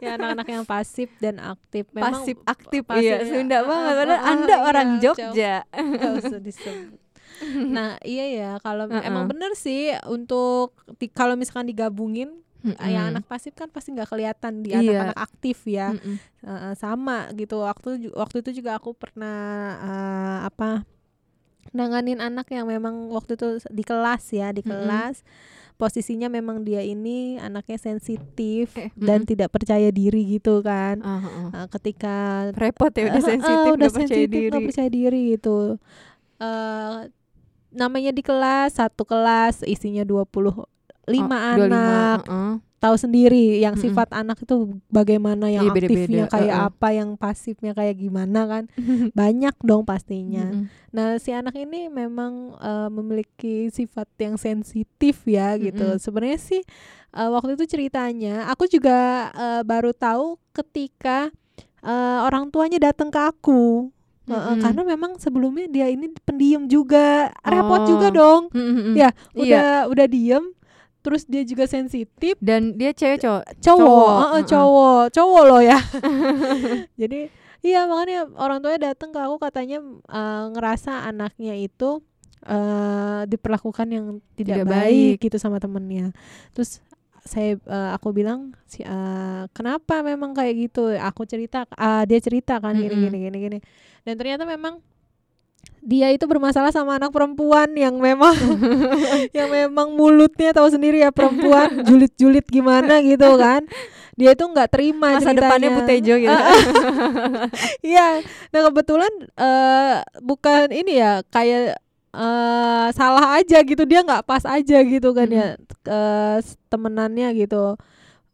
ya 0.00 0.16
anak-anak 0.16 0.48
yang 0.48 0.64
pasif 0.64 1.06
dan 1.18 1.38
aktif 1.38 1.86
memang 1.92 2.18
Pasif 2.18 2.36
aktif. 2.44 2.82
pasif 2.82 3.04
iya, 3.04 3.16
ya. 3.16 3.28
Sunda 3.28 3.56
Ah, 3.56 3.62
banget. 3.62 3.86
ah, 3.86 3.94
Padahal 3.94 4.10
ah, 4.10 4.20
Anda 4.26 4.50
iya, 4.50 4.58
orang 4.64 4.88
jauh. 4.98 5.14
Jogja. 5.14 5.54
nggak 5.70 6.12
usah 6.18 6.40
disebut. 6.40 6.98
Nah 7.76 7.96
iya 8.00 8.24
ya 8.28 8.50
kalau 8.58 8.86
Heeh. 8.86 9.02
emang 9.02 9.26
bener 9.26 9.52
sih 9.54 9.90
untuk 10.06 10.74
kalau 11.12 11.34
misalkan 11.34 11.66
digabungin 11.66 12.40
yang 12.80 13.04
Mm-mm. 13.04 13.10
anak 13.12 13.24
pasif 13.24 13.52
kan 13.52 13.68
pasti 13.68 13.92
nggak 13.92 14.08
kelihatan 14.08 14.64
di 14.64 14.72
Iya. 14.72 14.80
anak-anak 14.80 15.20
aktif 15.22 15.58
ya. 15.64 15.92
Heeh, 16.40 16.72
sama 16.74 17.28
gitu 17.32 17.60
waktu 17.60 18.08
waktu 18.10 18.40
itu 18.40 18.62
juga 18.62 18.78
aku 18.78 18.92
pernah 18.92 19.38
eh, 19.78 20.38
apa 20.44 20.88
nanganin 21.70 22.20
anak 22.20 22.48
yang 22.48 22.64
memang 22.64 23.10
waktu 23.10 23.34
itu 23.34 23.48
di 23.68 23.82
kelas 23.82 24.30
ya 24.30 24.48
di 24.48 24.62
kelas 24.62 25.24
posisinya 25.74 26.30
memang 26.30 26.62
dia 26.62 26.80
ini 26.80 27.34
anaknya 27.36 27.76
sensitif 27.76 28.70
Eh, 28.72 28.94
dan 28.94 29.24
mm-mm. 29.24 29.28
tidak 29.28 29.50
percaya 29.50 29.90
diri 29.90 30.38
gitu 30.38 30.62
kan 30.62 31.02
ah, 31.02 31.18
ah. 31.18 31.48
Eh, 31.52 31.66
ketika 31.68 32.14
Repot 32.54 32.94
ya 32.94 33.10
udah 33.10 33.22
sensitif 33.22 33.58
udah 33.66 33.76
nggak 33.76 33.92
percaya 33.92 34.08
sensitif, 34.22 34.40
diri. 34.48 34.62
percaya 34.62 34.88
diri 34.88 35.20
gitu 35.34 35.58
eh 36.36 36.96
namanya 37.74 38.10
di 38.10 38.22
kelas 38.22 38.78
satu 38.78 39.02
kelas 39.02 39.60
isinya 39.64 40.02
25 40.02 40.64
Oh, 41.04 41.28
anak 41.28 41.68
25, 41.68 42.24
heeh. 42.24 42.52
tahu 42.80 42.96
sendiri 42.96 43.60
yang 43.60 43.76
sifat 43.76 44.08
anak 44.10 44.40
itu 44.40 44.56
bagaimana 44.88 45.48
yang 45.48 45.68
Iya, 45.68 45.84
aktifnya 45.84 46.24
kayak 46.28 46.54
heeh. 46.54 46.68
apa 46.68 46.88
yang 46.90 47.10
pasifnya 47.14 47.72
kayak 47.72 47.96
gimana 47.98 48.40
kan 48.44 48.64
banyak 49.12 49.52
dong 49.60 49.84
pastinya 49.84 50.48
Mm-mm. 50.48 50.64
nah 50.90 51.16
si 51.16 51.28
anak 51.30 51.52
ini 51.54 51.88
memang 51.88 52.56
eh, 52.56 52.88
memiliki 52.88 53.68
sifat 53.68 54.08
yang 54.16 54.36
sensitif 54.36 55.24
ya 55.24 55.56
gitu 55.56 55.92
Mm-mm. 55.92 56.00
sebenarnya 56.00 56.40
sih 56.40 56.62
eh, 57.12 57.28
waktu 57.28 57.52
itu 57.54 57.68
ceritanya 57.68 58.48
aku 58.48 58.64
juga 58.64 59.28
eh, 59.30 59.60
baru 59.60 59.92
tahu 59.92 60.40
ketika 60.52 61.28
eh, 61.80 62.18
orang 62.22 62.48
tuanya 62.48 62.80
datang 62.80 63.12
ke 63.12 63.20
aku. 63.20 63.92
Eh, 64.24 64.30
eh, 64.30 64.40
Mm-mm. 64.50 64.58
karena 64.58 64.82
memang 64.82 65.12
sebelumnya 65.16 65.66
dia 65.66 65.86
ini 65.86 66.08
pendiam 66.18 66.64
juga, 66.64 67.28
repot 67.40 67.76
Oh. 67.78 67.86
juga 67.86 68.08
dong. 68.08 68.42
Mm-mm. 68.50 68.94
Ya, 68.94 69.12
Iya. 69.30 69.36
udah 69.36 69.66
udah 69.90 70.06
diem, 70.06 70.44
terus 71.00 71.22
dia 71.24 71.42
juga 71.42 71.64
sensitif. 71.66 72.32
Dan 72.38 72.72
dia 72.74 72.90
cewek 72.90 73.20
cowok. 73.20 73.42
cowok, 73.58 73.84
Cowok, 73.84 74.08
eh, 74.08 74.16
eh, 74.16 74.32
heeh. 74.32 74.44
cowok, 74.46 75.02
cowok 75.10 75.42
loh 75.44 75.60
ya. 75.60 75.78
Jadi 77.00 77.20
iya 77.60 77.84
makanya 77.84 78.28
orang 78.34 78.60
tuanya 78.60 78.80
datang 78.90 79.08
ke 79.08 79.18
aku 79.18 79.36
katanya 79.38 79.78
eh, 80.06 80.44
ngerasa 80.50 81.04
anaknya 81.04 81.56
itu 81.56 82.00
eh 82.42 83.22
diperlakukan 83.24 83.86
yang 83.88 84.06
tidak, 84.34 84.60
Tidak 84.60 84.66
baik. 84.66 85.16
baik. 85.16 85.16
gitu 85.22 85.36
sama 85.38 85.56
temennya. 85.56 86.12
Terus 86.52 86.84
saya 87.24 87.56
eh, 87.56 87.90
aku 87.96 88.12
bilang 88.12 88.52
si 88.68 88.84
eh, 88.84 89.42
kenapa 89.56 90.04
memang 90.04 90.36
kayak 90.36 90.54
gitu? 90.68 90.92
Aku 90.92 91.24
cerita, 91.24 91.64
ah, 91.74 92.04
dia 92.04 92.20
cerita 92.20 92.60
kan 92.60 92.76
gini 92.76 92.94
gini 93.08 93.16
gini 93.28 93.38
gini. 93.40 93.58
Dan 94.04 94.14
ternyata 94.20 94.44
memang 94.44 94.84
dia 95.84 96.12
itu 96.12 96.24
bermasalah 96.24 96.72
sama 96.72 96.96
anak 96.96 97.12
perempuan 97.12 97.72
yang 97.76 97.96
memang 98.00 98.36
yang 99.36 99.48
memang 99.52 99.92
mulutnya 99.96 100.52
tahu 100.52 100.68
sendiri 100.68 101.00
ya 101.00 101.12
perempuan 101.12 101.84
julid-julid 101.88 102.44
gimana 102.48 103.00
gitu 103.04 103.36
kan 103.36 103.64
dia 104.14 104.30
itu 104.32 104.44
nggak 104.46 104.70
terima 104.70 105.18
Masa 105.18 105.34
depannya 105.34 105.74
ceritanya. 105.74 105.88
Tejo 105.90 106.14
gitu. 106.22 106.30
Ah, 106.30 106.46
ah. 106.46 106.62
Iya, 107.90 108.08
nah 108.54 108.60
kebetulan 108.70 109.12
eh 109.34 109.96
bukan 110.22 110.70
ini 110.70 111.02
ya 111.02 111.20
kayak 111.28 111.82
eh 112.14 112.86
salah 112.94 113.42
aja 113.42 113.58
gitu 113.66 113.82
dia 113.82 114.06
nggak 114.06 114.22
pas 114.22 114.46
aja 114.46 114.78
gitu 114.86 115.10
kan 115.10 115.26
ya 115.26 115.58
eh, 115.90 116.38
temenannya 116.70 117.34
gitu 117.34 117.74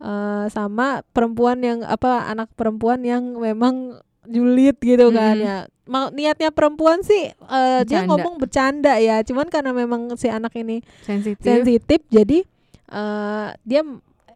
eh 0.00 0.46
sama 0.52 1.00
perempuan 1.16 1.60
yang 1.64 1.80
apa 1.84 2.28
anak 2.28 2.52
perempuan 2.52 3.00
yang 3.00 3.40
memang 3.40 4.00
julid 4.28 4.76
gitu 4.84 5.08
kan 5.10 5.36
Mm-mm. 5.36 5.48
ya 5.48 5.58
mau 5.88 6.12
niatnya 6.12 6.52
perempuan 6.52 7.00
sih 7.00 7.32
eh 7.32 7.80
dia 7.88 8.04
ngomong 8.04 8.36
bercanda 8.36 9.00
ya 9.00 9.24
cuman 9.24 9.48
karena 9.48 9.72
memang 9.72 10.12
si 10.20 10.28
anak 10.28 10.54
ini 10.60 10.84
Sensitif. 11.02 11.40
sensitif 11.40 12.00
jadi 12.12 12.44
eh 12.92 13.48
dia 13.64 13.82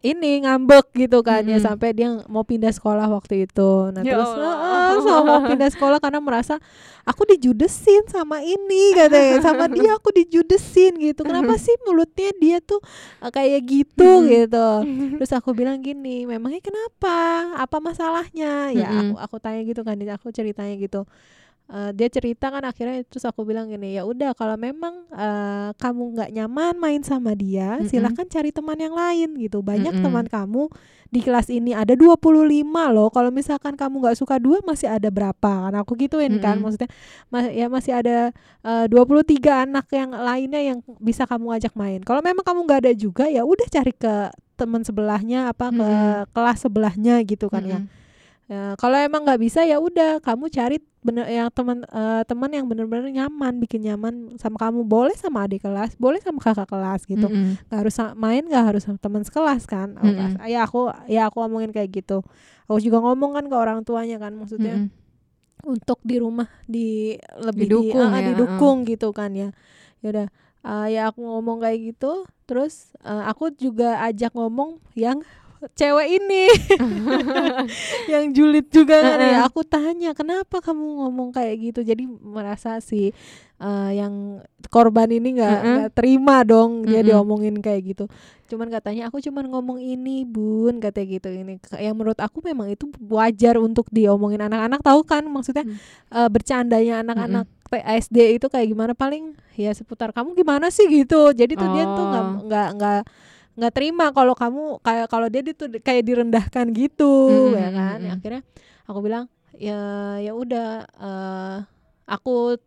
ini 0.04 0.44
ngambek 0.44 0.92
gitu 0.92 1.24
kan 1.24 1.40
ya 1.42 1.56
Mm-mm. 1.56 1.64
sampai 1.64 1.96
dia 1.96 2.12
mau 2.28 2.44
pindah 2.44 2.68
sekolah 2.68 3.08
waktu 3.08 3.48
itu 3.48 3.88
nah 3.88 4.04
Ya 4.04 4.20
terus. 4.20 4.28
"Ah, 4.36 5.00
sama 5.00 5.20
mau 5.24 5.40
pindah 5.40 5.70
sekolah 5.72 5.96
karena 5.96 6.20
merasa 6.20 6.60
aku 7.08 7.24
dijudesin 7.24 8.04
sama 8.06 8.44
ini 8.44 8.92
katanya 8.92 9.40
sama 9.40 9.64
dia 9.72 9.96
aku 9.96 10.12
dijudesin 10.12 11.00
gitu 11.00 11.24
kenapa 11.24 11.56
sih 11.64 11.72
mulutnya 11.88 12.36
dia 12.36 12.60
tuh 12.60 12.84
eh, 13.24 13.32
kayak 13.32 13.60
gitu 13.64 14.04
Mm-mm. 14.04 14.28
gitu 14.28 14.68
terus 15.18 15.32
aku 15.32 15.56
bilang 15.56 15.80
gini 15.80 16.28
memangnya 16.28 16.60
kenapa 16.60 17.16
apa 17.56 17.76
masalahnya 17.80 18.76
ya 18.76 18.86
aku 18.92 19.16
Mm-mm. 19.16 19.24
aku 19.24 19.36
tanya 19.40 19.64
gitu 19.64 19.80
kan 19.80 19.96
aku 19.96 20.28
ceritanya 20.28 20.76
gitu 20.76 21.08
Eh, 21.64 21.96
dia 21.96 22.12
cerita 22.12 22.52
kan 22.52 22.60
akhirnya 22.60 23.00
terus 23.08 23.24
aku 23.24 23.40
bilang 23.40 23.72
gini 23.72 23.96
ya 23.96 24.04
udah 24.04 24.36
kalau 24.36 24.52
memang 24.52 25.08
eh, 25.08 25.72
kamu 25.80 26.12
nggak 26.12 26.30
nyaman 26.36 26.76
main 26.76 27.00
sama 27.00 27.32
dia 27.32 27.80
Mm-mm. 27.80 27.88
silahkan 27.88 28.28
cari 28.28 28.52
teman 28.52 28.76
yang 28.76 28.92
lain 28.92 29.32
gitu 29.40 29.64
banyak 29.64 29.96
Mm-mm. 29.96 30.04
teman 30.04 30.28
kamu 30.28 30.68
di 31.08 31.24
kelas 31.24 31.48
ini 31.48 31.72
ada 31.72 31.96
25 31.96 32.60
loh 32.92 33.08
kalau 33.08 33.32
misalkan 33.32 33.80
kamu 33.80 33.96
nggak 33.96 34.12
suka 34.20 34.36
dua 34.36 34.60
masih 34.60 34.92
ada 34.92 35.08
berapa 35.08 35.40
kan 35.40 35.72
aku 35.80 35.96
gituin 35.96 36.36
kan 36.36 36.60
Mm-mm. 36.60 36.68
maksudnya 36.68 36.90
ma- 37.32 37.48
ya 37.48 37.72
masih 37.72 37.96
ada 37.96 38.16
eh, 38.60 38.84
23 38.92 39.64
anak 39.64 39.88
yang 39.88 40.12
lainnya 40.12 40.60
yang 40.60 40.78
bisa 41.00 41.24
kamu 41.24 41.48
ajak 41.56 41.72
main 41.80 42.04
kalau 42.04 42.20
memang 42.20 42.44
kamu 42.44 42.60
nggak 42.68 42.80
ada 42.84 42.92
juga 42.92 43.24
ya 43.24 43.40
udah 43.40 43.64
cari 43.72 43.96
ke 43.96 44.28
teman 44.60 44.84
sebelahnya 44.84 45.48
apa 45.48 45.72
ke 45.72 45.80
Mm-mm. 45.80 46.28
kelas 46.28 46.60
sebelahnya 46.60 47.24
gitu 47.24 47.48
kan 47.48 47.64
ya 47.64 47.80
Mm-mm. 47.80 48.03
Ya, 48.54 48.78
kalau 48.78 48.94
emang 48.94 49.26
nggak 49.26 49.40
bisa 49.40 49.60
ya 49.62 49.76
udah 49.78 50.22
kamu 50.22 50.46
cari 50.46 50.78
bener 51.02 51.26
yang 51.26 51.50
teman 51.50 51.82
eh, 51.82 52.22
teman 52.22 52.46
yang 52.48 52.64
bener-bener 52.64 53.10
nyaman 53.10 53.58
bikin 53.58 53.82
nyaman 53.82 54.38
sama 54.38 54.54
kamu. 54.56 54.86
Boleh 54.86 55.10
sama 55.14 55.42
adik 55.42 55.60
kelas 55.60 55.98
boleh 55.98 56.22
sama 56.22 56.38
kakak 56.38 56.70
kelas 56.70 57.02
gitu. 57.02 57.26
Nggak 57.26 57.78
harus 57.82 57.92
sa- 57.92 58.14
main 58.14 58.40
nggak 58.40 58.64
harus 58.70 58.86
sama 58.86 58.96
teman 58.96 59.20
sekelas 59.20 59.66
kan? 59.66 59.98
Mm-mm. 59.98 60.14
kas- 60.14 60.38
ya 60.46 60.62
aku 60.62 60.80
ya 61.06 61.26
aku 61.26 61.42
ngomongin 61.42 61.74
kayak 61.74 61.90
gitu. 61.90 62.22
Aku 62.64 62.78
juga 62.78 63.02
ngomong 63.02 63.34
kan 63.34 63.44
ke 63.44 63.56
orang 63.56 63.82
tuanya 63.82 64.16
kan 64.16 64.32
maksudnya 64.32 64.86
Mm-mm. 64.86 65.74
untuk 65.76 65.98
di 66.00 66.16
rumah 66.16 66.46
di 66.64 67.18
lebih 67.36 67.66
Didukung 67.68 68.08
di, 68.08 68.14
ah, 68.14 68.20
ya, 68.20 68.26
didukung 68.30 68.76
gitu 68.84 69.08
kan 69.10 69.34
ya. 69.34 69.50
Ya 69.98 70.08
udah 70.08 70.26
ah, 70.62 70.86
ya 70.86 71.10
aku 71.10 71.20
ngomong 71.20 71.58
kayak 71.58 71.90
gitu 71.90 72.22
terus 72.44 72.92
eh, 73.00 73.24
aku 73.24 73.50
juga 73.50 73.98
ajak 74.04 74.32
ngomong 74.32 74.76
yang 74.94 75.24
cewek 75.72 76.08
ini. 76.14 76.44
Yang 78.12 78.24
julid 78.34 78.66
juga 78.68 78.96
kan 79.00 79.18
ya. 79.18 79.38
Aku 79.46 79.62
tanya 79.62 80.12
kenapa 80.12 80.60
kamu 80.60 80.84
ngomong 81.00 81.30
kayak 81.30 81.54
gitu? 81.62 81.80
Jadi 81.80 82.04
merasa 82.06 82.78
si 82.78 83.10
eh, 83.56 83.90
yang 83.94 84.42
korban 84.68 85.08
ini 85.08 85.38
nggak 85.38 85.48
Heeh. 85.54 85.74
nggak 85.78 85.90
terima 85.94 86.42
dong 86.42 86.84
dia 86.84 87.00
Mm-mm. 87.00 87.08
diomongin 87.08 87.56
kayak 87.58 87.94
gitu. 87.94 88.04
Cuman 88.44 88.68
katanya 88.68 89.08
aku 89.08 89.18
cuman 89.20 89.48
ngomong 89.48 89.78
ini 89.78 90.22
bun 90.22 90.78
katanya 90.78 91.06
gitu 91.16 91.28
ini. 91.30 91.56
Yang 91.72 91.94
menurut 91.94 92.18
aku 92.18 92.42
memang 92.42 92.68
itu 92.68 92.90
wajar 93.08 93.56
untuk 93.56 93.88
diomongin 93.88 94.42
anak-anak 94.42 94.80
tahu 94.82 95.00
kan? 95.02 95.24
Maksudnya 95.24 95.64
Hmm. 95.64 95.78
eh, 96.12 96.28
bercandanya 96.28 97.00
anak-anak 97.00 97.46
SD 97.74 98.38
itu 98.38 98.46
kayak 98.46 98.70
gimana? 98.70 98.92
Paling 98.94 99.34
ya 99.54 99.74
seputar 99.74 100.10
kamu 100.10 100.34
gimana 100.34 100.68
sih? 100.70 100.86
gitu. 100.86 101.30
Jadi 101.30 101.54
tuh 101.54 101.68
dia 101.72 101.84
tuh 101.88 102.04
nggak 102.04 102.24
Oh. 102.24 102.34
nggak 102.46 102.68
nggak 102.78 103.00
nggak 103.54 103.72
terima 103.74 104.10
kalau 104.10 104.34
kamu 104.34 104.82
kayak 104.82 105.06
kalau 105.06 105.26
dia 105.30 105.42
itu 105.46 105.64
kayak 105.78 106.02
direndahkan 106.02 106.66
gitu 106.74 107.30
Mm, 107.30 107.54
ya 107.54 107.68
kan 107.70 107.98
mm, 108.02 108.06
mm. 108.06 108.14
akhirnya 108.18 108.42
aku 108.84 108.98
bilang 109.00 109.24
ya 109.54 109.78
ya 110.18 110.32
udah 110.34 110.68
eh, 110.90 111.56
aku 112.04 112.58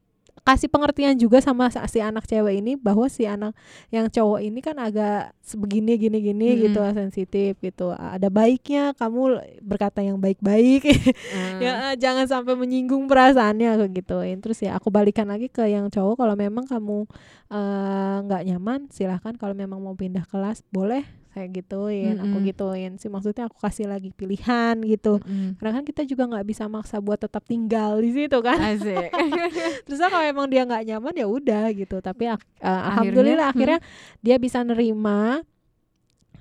kasih 0.48 0.72
pengertian 0.72 1.20
juga 1.20 1.44
sama 1.44 1.68
sa- 1.68 1.84
si 1.92 2.00
anak 2.00 2.24
cewek 2.24 2.64
ini 2.64 2.80
bahwa 2.80 3.12
si 3.12 3.28
anak 3.28 3.52
yang 3.92 4.08
cowok 4.08 4.40
ini 4.40 4.64
kan 4.64 4.80
agak 4.80 5.36
sebegini 5.44 6.00
gini 6.00 6.24
gini 6.24 6.48
Mm-mm. 6.48 6.64
gitu 6.72 6.80
sensitif 6.96 7.60
gitu. 7.60 7.92
Ada 7.92 8.32
baiknya 8.32 8.96
kamu 8.96 9.44
berkata 9.60 10.00
yang 10.00 10.16
baik-baik. 10.24 10.88
Ya 11.58 11.92
eh, 11.92 11.96
jangan 11.98 12.30
sampai 12.30 12.54
menyinggung 12.54 13.10
perasaannya 13.10 13.76
aku 13.76 13.86
gituin 13.92 14.38
terus 14.40 14.62
ya 14.62 14.78
aku 14.78 14.94
balikan 14.94 15.26
lagi 15.26 15.50
ke 15.50 15.66
yang 15.66 15.90
cowok 15.90 16.22
kalau 16.22 16.36
memang 16.38 16.64
kamu 16.64 17.04
eh, 17.52 18.16
nggak 18.24 18.42
nyaman 18.48 18.80
silahkan. 18.88 19.36
Kalau 19.36 19.52
memang 19.52 19.84
mau 19.84 19.98
pindah 19.98 20.24
kelas 20.30 20.64
boleh 20.72 21.04
saya 21.38 21.54
gituin 21.54 22.18
aku 22.18 22.42
Mm-mm. 22.42 22.50
gituin 22.50 22.92
sih 22.98 23.14
maksudnya 23.14 23.46
aku 23.46 23.62
kasih 23.62 23.86
lagi 23.86 24.10
pilihan 24.10 24.74
gitu 24.82 25.22
Mm-mm. 25.22 25.62
karena 25.62 25.72
kan 25.78 25.84
kita 25.86 26.02
juga 26.10 26.26
nggak 26.26 26.46
bisa 26.50 26.66
maksa 26.66 26.98
buat 26.98 27.22
tetap 27.22 27.46
tinggal 27.46 28.02
di 28.02 28.10
situ 28.10 28.42
kan 28.42 28.58
Asik. 28.58 29.14
terus 29.86 30.02
kalau 30.02 30.26
emang 30.26 30.50
dia 30.50 30.66
nggak 30.66 30.90
nyaman 30.90 31.14
ya 31.14 31.30
udah 31.30 31.70
gitu 31.78 32.02
tapi 32.02 32.26
eh, 32.26 32.34
Akhirnya, 32.34 32.90
alhamdulillah 32.90 33.48
hmm. 33.48 33.54
akhirnya 33.54 33.80
dia 34.26 34.36
bisa 34.42 34.66
nerima 34.66 35.46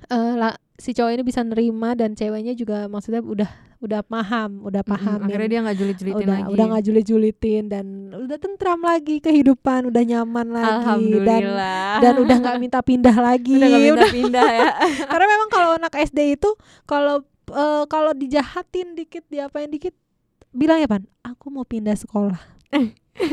eh 0.09 0.35
lah 0.40 0.56
si 0.80 0.96
cowok 0.96 1.12
ini 1.12 1.22
bisa 1.24 1.44
nerima 1.44 1.92
dan 1.92 2.16
ceweknya 2.16 2.56
juga 2.56 2.88
maksudnya 2.88 3.20
udah 3.20 3.65
udah 3.78 4.00
paham 4.00 4.62
udah 4.62 4.82
paham 4.82 5.20
Akhirnya 5.22 5.48
dia 5.48 5.60
nggak 5.62 5.76
julit-julitin 5.76 6.16
udah 6.22 6.36
lagi. 6.38 6.50
udah 6.50 6.64
nggak 6.66 6.84
julit-julitin 6.84 7.62
dan 7.66 7.84
udah 8.10 8.36
tentram 8.36 8.80
lagi 8.80 9.16
kehidupan 9.18 9.86
udah 9.86 10.02
nyaman 10.02 10.46
lagi 10.48 10.64
dan 10.64 10.76
Alhamdulillah. 10.80 11.92
dan 12.00 12.14
udah 12.16 12.36
nggak 12.38 12.56
minta 12.56 12.80
pindah 12.80 13.16
lagi 13.16 13.54
udah 13.54 13.66
nggak 13.66 13.76
Udah- 13.76 13.88
pindah-pindah 14.08 14.48
ya. 14.50 14.68
karena 15.10 15.26
memang 15.28 15.48
kalau 15.48 15.70
anak 15.74 15.92
SD 15.94 16.18
itu 16.34 16.50
kalau 16.84 17.16
eh, 17.46 17.84
kalau 17.86 18.12
dijahatin 18.12 18.92
dikit 18.92 19.24
diapain 19.26 19.68
dikit 19.68 19.92
bilang 20.50 20.78
ya 20.78 20.86
pan 20.86 21.04
aku 21.20 21.46
mau 21.48 21.62
pindah 21.62 21.94
sekolah 21.94 22.40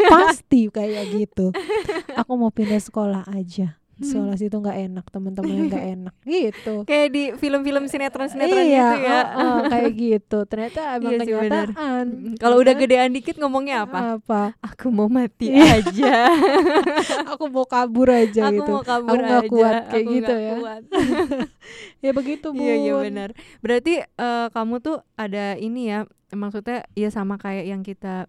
pasti 0.10 0.68
kayak 0.68 1.12
gitu 1.14 1.52
aku 2.14 2.32
mau 2.34 2.50
pindah 2.50 2.80
sekolah 2.80 3.24
aja 3.30 3.80
sekolah 4.06 4.36
situ 4.36 4.56
nggak 4.56 4.78
enak 4.84 5.06
teman-temannya 5.08 5.64
nggak 5.66 5.86
enak 5.94 6.16
gitu 6.22 6.76
Kayak 6.90 7.08
di 7.10 7.24
film-film 7.34 7.84
sinetron-sinetron 7.86 8.62
iya 8.62 8.78
gitu 8.86 8.98
ya. 9.02 9.20
oh, 9.30 9.40
oh, 9.40 9.60
kayak 9.66 9.92
gitu 9.94 10.38
ternyata 10.44 10.80
emang 10.96 11.12
Iya 11.12 11.18
sih, 11.20 11.34
benar. 11.34 11.68
kenyataan 11.70 12.06
Kalau 12.36 12.56
udah 12.58 12.74
gedean 12.74 13.12
dikit 13.12 13.36
ngomongnya 13.36 13.76
apa? 13.84 13.98
apa 14.18 14.42
Aku 14.62 14.88
mau 14.88 15.08
mati 15.08 15.50
Iya. 15.50 15.80
aja. 15.80 16.14
aku 17.32 17.48
mau 17.48 17.66
kabur 17.66 18.08
aja 18.08 18.48
aku 18.48 18.56
gitu 18.58 18.72
mau 18.72 18.84
kabur 18.84 19.14
Aku 19.14 19.24
nggak 19.24 19.42
aja. 19.42 19.50
kuat 19.50 19.74
kayak 19.88 20.04
Aku 20.04 20.14
gitu 20.14 20.34
ya. 20.34 20.54
kuat. 20.56 20.82
ya 22.06 22.12
begitu 22.12 22.48
bu 22.50 22.62
Iya 22.62 22.76
iya 22.78 22.94
benar. 23.00 23.30
Berarti 23.60 23.94
eh, 24.02 24.48
kamu 24.50 24.76
tuh 24.80 24.98
ada 25.16 25.56
ini 25.56 25.88
ya, 25.88 26.00
maksudnya 26.30 26.84
ya 26.94 27.08
sama 27.08 27.36
kayak 27.36 27.66
yang 27.66 27.82
kita 27.82 28.26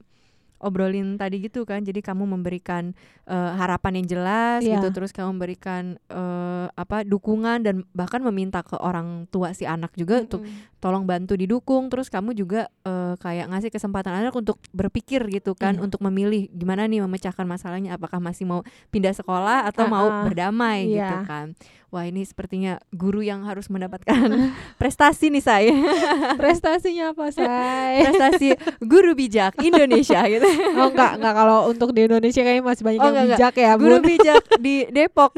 obrolin 0.59 1.17
tadi 1.17 1.41
gitu 1.41 1.63
kan. 1.63 1.81
Jadi 1.81 2.01
kamu 2.01 2.25
memberikan 2.27 2.95
eh, 3.25 3.51
harapan 3.55 4.01
yang 4.01 4.07
jelas 4.11 4.61
Iya. 4.61 4.79
gitu, 4.79 4.89
terus 4.93 5.11
kamu 5.11 5.35
memberikan 5.35 5.97
eh, 6.09 6.67
apa 6.71 7.03
dukungan 7.03 7.63
dan 7.63 7.83
bahkan 7.93 8.21
meminta 8.21 8.61
ke 8.61 8.77
orang 8.77 9.25
tua 9.29 9.51
si 9.53 9.65
anak 9.65 9.93
juga 9.95 10.21
untuk 10.21 10.45
tolong 10.79 11.05
bantu 11.05 11.35
didukung. 11.35 11.89
Terus 11.89 12.09
kamu 12.09 12.33
juga 12.33 12.69
eh, 12.85 13.15
kayak 13.17 13.49
ngasih 13.51 13.71
kesempatan 13.71 14.13
anak 14.15 14.35
untuk 14.35 14.61
berpikir 14.71 15.25
gitu 15.29 15.53
kan, 15.55 15.77
Iya. 15.77 15.85
untuk 15.85 16.01
memilih 16.01 16.49
gimana 16.51 16.85
nih 16.85 17.01
memecahkan 17.01 17.45
masalahnya. 17.45 17.97
Apakah 17.97 18.21
masih 18.21 18.45
mau 18.45 18.61
pindah 18.89 19.13
sekolah 19.13 19.65
atau 19.69 19.89
mau 19.89 20.07
Ah-ah. 20.07 20.25
berdamai 20.25 20.89
gitu 20.89 21.01
Iya. 21.01 21.25
kan. 21.25 21.47
Wah 21.95 22.03
ini 22.03 22.21
sepertinya 22.21 22.83
guru 22.91 23.23
yang 23.23 23.47
harus 23.47 23.71
mendapatkan 23.71 24.19
prestasi 24.83 25.31
nih 25.31 25.39
saya 25.39 25.71
Prestasinya 26.43 27.15
apa, 27.15 27.31
Say? 27.31 28.03
Prestasi 28.03 28.49
guru 28.83 29.15
bijak 29.15 29.55
Indonesia 29.61 30.27
gitu 30.29 30.43
oh 30.75 30.91
enggak, 30.91 31.17
enggak 31.17 31.35
kalau 31.37 31.71
untuk 31.71 31.95
di 31.95 32.05
Indonesia 32.05 32.43
kayaknya 32.43 32.65
masih 32.65 32.83
banyak 32.83 32.99
Oh, 32.99 33.05
yang 33.05 33.15
enggak, 33.15 33.25
enggak. 33.25 33.39
bijak 33.39 33.55
ya, 33.57 33.73
Guru 33.77 33.97
Bun. 33.97 34.05
bijak 34.05 34.43
di 34.59 34.77
Depok 34.91 35.33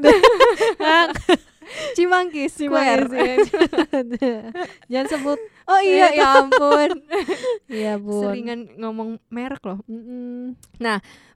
Cimangkis 1.92 2.54
Square 2.54 3.04
Jangan 4.86 5.06
sebut 5.10 5.38
Oh 5.66 5.80
iya 5.82 6.14
ya 6.14 6.40
ampun 6.40 7.02
Iya, 7.68 7.98
Bun. 7.98 8.22
Seringan 8.22 8.60
ngomong 8.76 9.20
merek 9.28 9.60
loh 9.60 9.82
Mm-mm. 9.84 10.54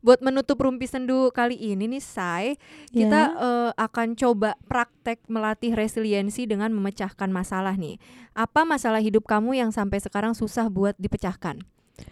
Buat 0.00 0.20
menutup 0.20 0.56
rumpi 0.56 0.84
sendu 0.84 1.28
kali 1.28 1.54
ini 1.54 1.84
nih 1.86 2.00
Say 2.00 2.56
Kita 2.88 3.20
Ya. 3.22 3.36
eh, 3.36 3.70
akan 3.74 4.14
coba 4.14 4.56
praktek 4.64 5.20
melatih 5.26 5.72
resiliensi 5.72 6.44
dengan 6.44 6.70
memecahkan 6.70 7.28
masalah 7.28 7.74
nih 7.74 8.00
Apa 8.32 8.64
masalah 8.64 8.98
hidup 8.98 9.24
kamu 9.24 9.56
yang 9.56 9.70
sampai 9.70 9.98
sekarang 9.98 10.32
susah 10.32 10.66
buat 10.66 10.96
dipecahkan? 10.96 11.60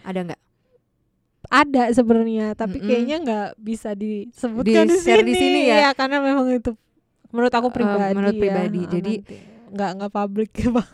Ada 0.02 0.20
nggak? 0.24 0.42
ada 1.48 1.88
sebenarnya, 1.88 2.52
tapi 2.52 2.76
Mm-mm. 2.76 2.84
kayaknya 2.84 3.16
nggak 3.18 3.48
bisa 3.56 3.96
disebutkan 3.96 4.84
di 4.84 4.92
Di-share 4.92 5.24
sini. 5.24 5.28
di 5.28 5.34
sini 5.34 5.60
ya? 5.64 5.76
Iya, 5.80 5.90
karena 5.94 6.20
memang 6.20 6.44
itu 6.50 6.76
menurut 7.30 7.48
aku 7.50 7.68
Eh, 7.68 7.74
pribadi. 7.74 8.12
menurut 8.12 8.34
ya. 8.34 8.42
pribadi. 8.42 8.80
Ah, 8.80 8.90
Jadi- 8.90 9.18
nanti. 9.24 9.36
Nggak 9.70 9.90
nggak 9.96 10.12
publik 10.12 10.50
Bang. 10.68 10.88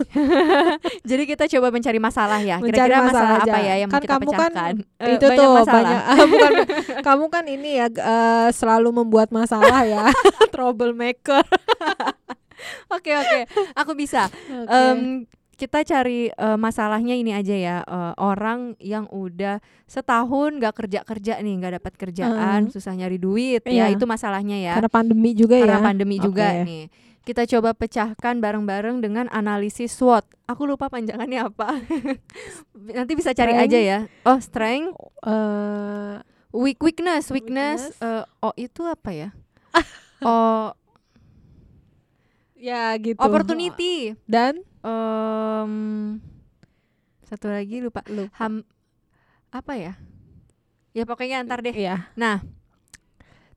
Jadi 1.11 1.23
kita 1.25 1.45
coba 1.49 1.69
mencari 1.69 1.99
masalah 1.99 2.41
ya. 2.41 2.57
Mencari 2.59 2.75
Kira-kira 2.75 2.99
masalah, 3.01 3.31
masalah 3.39 3.45
apa 3.47 3.59
ya 3.61 3.75
yang 3.79 3.91
Kan 3.91 4.01
kita 4.01 4.13
kamu 4.13 4.23
kan 4.25 4.35
pecahkan? 4.53 4.75
Eh, 4.99 5.15
itu 5.15 5.27
banyak 5.27 5.39
tuh 5.39 5.51
masalah. 5.53 5.75
banyak. 5.75 6.01
Bukan 6.33 6.53
kamu 7.07 7.25
kan 7.29 7.45
ini 7.47 7.71
ya 7.79 7.87
eh, 7.89 8.49
selalu 8.51 8.89
membuat 8.93 9.29
masalah 9.31 9.83
ya. 9.85 10.05
Troublemaker. 10.51 11.45
Oke 12.91 13.13
oke. 13.13 13.41
Aku 13.77 13.93
bisa. 13.93 14.31
Oke. 14.31 14.73
Em, 14.73 15.01
kita 15.55 15.87
cari 15.87 16.29
eh, 16.29 16.59
masalahnya 16.59 17.15
ini 17.15 17.31
aja 17.31 17.55
ya. 17.55 17.77
Eh, 17.83 18.13
orang 18.19 18.75
yang 18.81 19.07
udah 19.09 19.63
setahun 19.85 20.59
gak 20.59 20.75
kerja 20.75 21.01
kerja 21.05 21.39
nih 21.39 21.55
nggak 21.61 21.75
dapat 21.79 21.93
kerjaan 21.95 22.73
susah 22.73 22.97
nyari 22.97 23.21
duit 23.21 23.63
ya 23.63 23.87
Iya. 23.87 23.95
itu 23.95 24.05
masalahnya 24.05 24.59
ya. 24.59 24.75
Karena 24.81 24.91
pandemi 24.91 25.31
juga 25.33 25.61
karena 25.61 25.79
ya. 25.79 25.85
pandemi 25.85 26.17
juga 26.19 26.47
Oke. 26.51 26.65
nih 26.67 26.85
kita 27.25 27.49
coba 27.49 27.73
pecahkan 27.73 28.39
bareng-bareng 28.39 29.01
dengan 29.01 29.27
analisis 29.29 29.97
SWOT. 29.97 30.25
Aku 30.45 30.69
lupa 30.69 30.87
panjangannya 30.87 31.41
apa. 31.43 31.81
Nanti 32.97 33.13
bisa 33.17 33.33
cari 33.33 33.57
Strength. 33.57 33.65
aja 33.67 33.79
ya. 33.81 33.99
Oh 34.23 34.39
strength. 34.39 34.93
Eh, 35.25 36.15
weak 36.53 36.79
weakness 36.79 37.33
weakness, 37.33 37.97
Weakness. 37.97 38.05
eh, 38.05 38.25
oh 38.41 38.53
itu 38.55 38.85
apa 38.85 39.11
ya? 39.11 39.29
Oh 40.21 40.73
ya 42.55 42.97
gitu. 42.97 43.21
Opportunity. 43.21 44.17
Dan? 44.25 44.61
Em, 44.81 45.73
satu 47.25 47.49
lagi 47.49 47.81
lupa. 47.81 48.01
Lupa. 48.07 48.33
ham 48.37 48.65
apa 49.49 49.73
ya? 49.77 49.93
Ya 50.93 51.05
pokoknya 51.05 51.41
antar 51.41 51.61
deh. 51.61 51.73
Ya 51.73 52.09
nah 52.15 52.41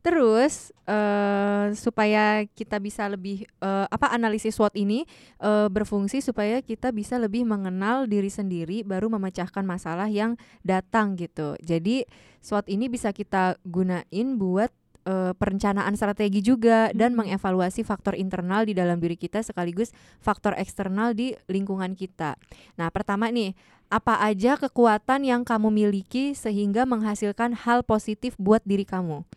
terus 0.07 0.71
eh 0.87 1.75
supaya 1.75 2.47
kita 2.55 2.79
bisa 2.79 3.11
lebih 3.11 3.43
eh, 3.59 3.85
apa 3.91 4.07
analisis 4.07 4.55
SWOT 4.55 4.79
ini 4.79 5.03
eh, 5.43 5.67
berfungsi 5.67 6.23
supaya 6.23 6.63
kita 6.63 6.95
bisa 6.95 7.19
lebih 7.19 7.43
mengenal 7.43 8.07
diri 8.07 8.31
sendiri 8.31 8.87
baru 8.87 9.11
memecahkan 9.11 9.67
masalah 9.67 10.07
yang 10.07 10.39
datang 10.63 11.19
gitu 11.19 11.59
jadi 11.59 12.07
SWOT 12.39 12.71
ini 12.71 12.87
bisa 12.87 13.11
kita 13.11 13.59
gunain 13.67 14.39
buat 14.39 14.71
eh, 15.03 15.35
perencanaan 15.35 15.91
strategi 15.99 16.39
juga 16.39 16.87
dan 16.95 17.11
Hmm. 17.11 17.27
mengevaluasi 17.27 17.83
faktor 17.83 18.15
internal 18.15 18.63
di 18.63 18.71
dalam 18.71 19.03
diri 19.03 19.19
kita 19.19 19.43
sekaligus 19.43 19.91
faktor 20.23 20.55
eksternal 20.55 21.11
di 21.11 21.35
lingkungan 21.51 21.99
kita. 21.99 22.39
Nah, 22.79 22.87
pertama 22.95 23.27
nih, 23.27 23.59
apa 23.91 24.23
aja 24.23 24.55
kekuatan 24.55 25.27
yang 25.27 25.43
kamu 25.43 25.67
miliki 25.67 26.31
sehingga 26.31 26.87
menghasilkan 26.87 27.55
hal 27.55 27.83
positif 27.83 28.39
buat 28.39 28.63
diri 28.63 28.87
kamu? 28.87 29.27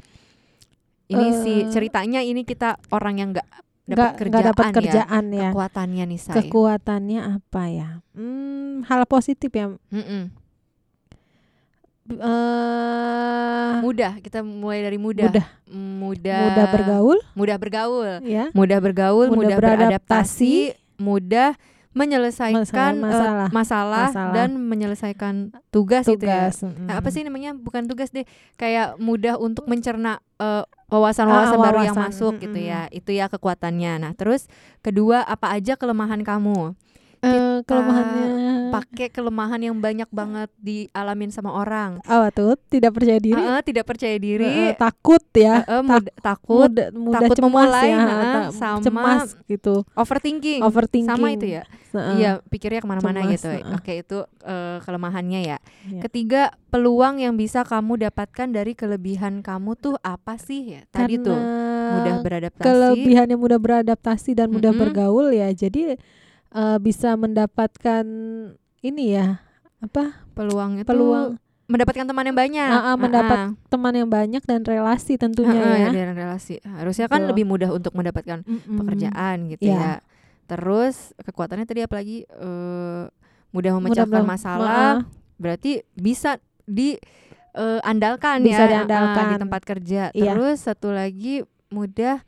Ini 1.10 1.26
sih 1.36 1.58
Eh, 1.60 1.68
ceritanya 1.68 2.20
ini 2.20 2.42
kita 2.42 2.78
orang 2.88 3.14
yang 3.16 3.28
nggak 3.30 3.48
dapat 3.84 4.10
kerjaan, 4.14 4.30
nggak 4.30 4.44
dapat 4.46 4.64
ya. 4.64 4.72
kerjaan 4.72 5.24
ya, 5.28 5.48
Kekuatannya 5.50 6.04
nih 6.06 6.20
saya. 6.20 6.34
kekuatannya 6.36 7.20
apa 7.32 7.62
ya? 7.66 7.88
Hmm, 8.12 8.86
hal 8.86 9.02
positif 9.04 9.50
ya. 9.50 9.66
Mm-mm. 9.90 10.22
eh. 12.12 13.72
Mudah, 13.80 14.18
kita 14.18 14.40
mulai 14.40 14.82
dari 14.82 14.96
mudah. 14.96 15.26
mudah. 15.26 15.46
Mudah, 15.66 16.40
mudah 16.44 16.66
bergaul. 16.70 17.18
Mudah 17.32 17.56
bergaul, 17.56 18.10
ya. 18.22 18.44
Mudah 18.52 18.78
bergaul, 18.78 19.26
Mudah 19.28 19.36
mudah, 19.36 19.56
beradaptasi. 19.56 19.78
beradaptasi, 19.96 20.54
mudah 20.96 21.50
menyelesaikan 21.90 22.62
Masalah- 22.62 22.94
eh, 22.94 23.02
masalah. 23.02 23.48
masalah, 23.50 24.06
Masalah. 24.08 24.34
dan 24.34 24.50
menyelesaikan 24.56 25.34
tugas, 25.68 26.06
itu 26.06 26.22
ya. 26.22 26.48
tugas 26.48 26.62
mm. 26.62 26.86
Nah, 26.86 26.94
apa 26.96 27.08
sih 27.08 27.20
namanya? 27.20 27.50
Bukan 27.52 27.84
tugas 27.84 28.10
deh, 28.10 28.22
kayak 28.54 28.94
mudah 28.96 29.34
untuk 29.36 29.66
mencerna 29.66 30.22
eh, 30.36 30.62
wawasan-wawasan 30.86 31.58
Ah, 31.58 31.64
baru 31.64 31.78
yang 31.84 31.98
masuk 31.98 32.38
gitu 32.38 32.54
mm-mm. 32.54 32.70
ya. 32.70 32.80
Itu 32.88 33.10
ya 33.10 33.26
kekuatannya. 33.26 34.00
Nah, 34.00 34.12
terus 34.14 34.46
kedua 34.80 35.20
apa 35.20 35.50
aja 35.50 35.74
kelemahan 35.74 36.22
kamu? 36.22 36.74
Eh, 37.20 37.60
kelemahannya 37.62 38.26
Pakai 38.70 39.08
kelemahan 39.08 39.60
yang 39.60 39.76
banyak 39.76 40.08
banget 40.08 40.48
dialamin 40.56 41.28
sama 41.28 41.52
orang. 41.52 42.00
apa 42.00 42.30
tuh 42.30 42.56
tidak 42.64 42.94
percaya 42.94 43.18
diri 43.18 43.36
Heeh, 43.36 43.60
tidak 43.60 43.84
percaya 43.84 44.16
diri, 44.16 44.46
Eh, 44.46 44.72
takut 44.72 45.20
ya 45.32 45.60
heeh, 45.60 45.82
mud- 45.82 46.14
takut, 46.16 46.70
mudah, 46.70 46.88
mudah 46.90 47.20
takut 47.20 47.36
cemas 47.36 47.50
memulai, 47.50 47.88
ya 47.88 47.98
ta- 47.98 48.50
sama 48.52 48.80
cemas 48.80 49.28
gitu 49.44 49.74
overthinking. 49.92 50.62
overthinking 50.62 51.10
Sama 51.10 51.28
itu 51.30 51.46
ya. 51.50 51.62
Iya, 51.90 52.38
pikirnya 52.46 52.78
ke 52.78 52.86
mana-mana 52.86 53.26
gitu. 53.26 53.50
heeh. 53.50 53.74
Oke, 53.74 53.92
itu 53.98 54.18
eh, 54.40 54.78
kelemahannya 54.80 55.40
ya. 55.44 55.58
Iya. 55.84 56.00
Ketiga, 56.00 56.42
peluang 56.70 57.18
yang 57.18 57.34
bisa 57.34 57.60
kamu 57.62 58.00
dapatkan 58.00 58.48
dari 58.48 58.72
kelebihan 58.72 59.42
kamu 59.42 59.74
tuh 59.74 59.98
apa 60.00 60.38
sih 60.38 60.72
ya? 60.72 60.80
Tadi 60.88 61.18
tuh 61.18 61.34
Karena 61.34 61.92
mudah 61.92 62.14
beradaptasi. 62.22 62.64
kelebihannya 62.64 63.36
mudah 63.36 63.58
beradaptasi 63.58 64.30
dan 64.32 64.48
mudah 64.48 64.70
Mm-mm. 64.70 64.80
bergaul 64.80 65.28
ya 65.30 65.50
jadi 65.50 65.98
eh, 66.52 66.78
bisa 66.78 67.14
mendapatkan 67.14 68.04
ini 68.80 69.04
ya 69.10 69.38
apa 69.78 70.24
peluang 70.32 70.76
itu 70.76 70.86
peluang 70.86 71.40
mendapatkan 71.64 72.02
teman 72.02 72.26
yang 72.26 72.34
banyak. 72.34 72.66
Ah, 72.68 72.92
ah, 72.92 72.96
mendapat 72.98 73.38
Ah, 73.38 73.48
teman 73.68 73.94
yang 73.94 74.10
banyak 74.10 74.42
dan 74.42 74.60
relasi 74.60 75.14
tentunya 75.14 75.54
Ah, 75.54 75.70
ah, 75.70 75.78
ya 75.78 75.88
dan 75.94 76.18
relasi. 76.18 76.58
Harusnya 76.60 77.06
kan 77.06 77.22
Betul. 77.22 77.30
lebih 77.30 77.44
mudah 77.46 77.70
untuk 77.70 77.94
mendapatkan 77.94 78.42
Mm-mm. 78.42 78.74
pekerjaan 78.76 79.36
gitu 79.48 79.70
Iya. 79.70 79.78
ya. 79.78 79.94
Terus 80.44 81.14
kekuatannya 81.16 81.62
tadi 81.64 81.80
apalagi 81.80 82.26
eh 82.26 83.04
mudah 83.06 83.70
Mudah 83.70 83.72
memecahkan 83.78 84.10
ber- 84.18 84.26
masalah. 84.28 84.66
Maaf. 84.98 85.06
Berarti 85.38 85.86
bisa 85.94 86.42
di 86.66 86.98
eh, 87.52 87.80
andalkan 87.82 88.42
Bisa 88.42 88.66
ya 88.66 88.82
diandalkan. 88.82 89.22
ah, 89.22 89.30
di 89.30 89.36
tempat 89.38 89.62
kerja. 89.62 90.02
Iya. 90.10 90.34
Terus 90.34 90.66
satu 90.66 90.90
lagi 90.90 91.46
mudah 91.70 92.18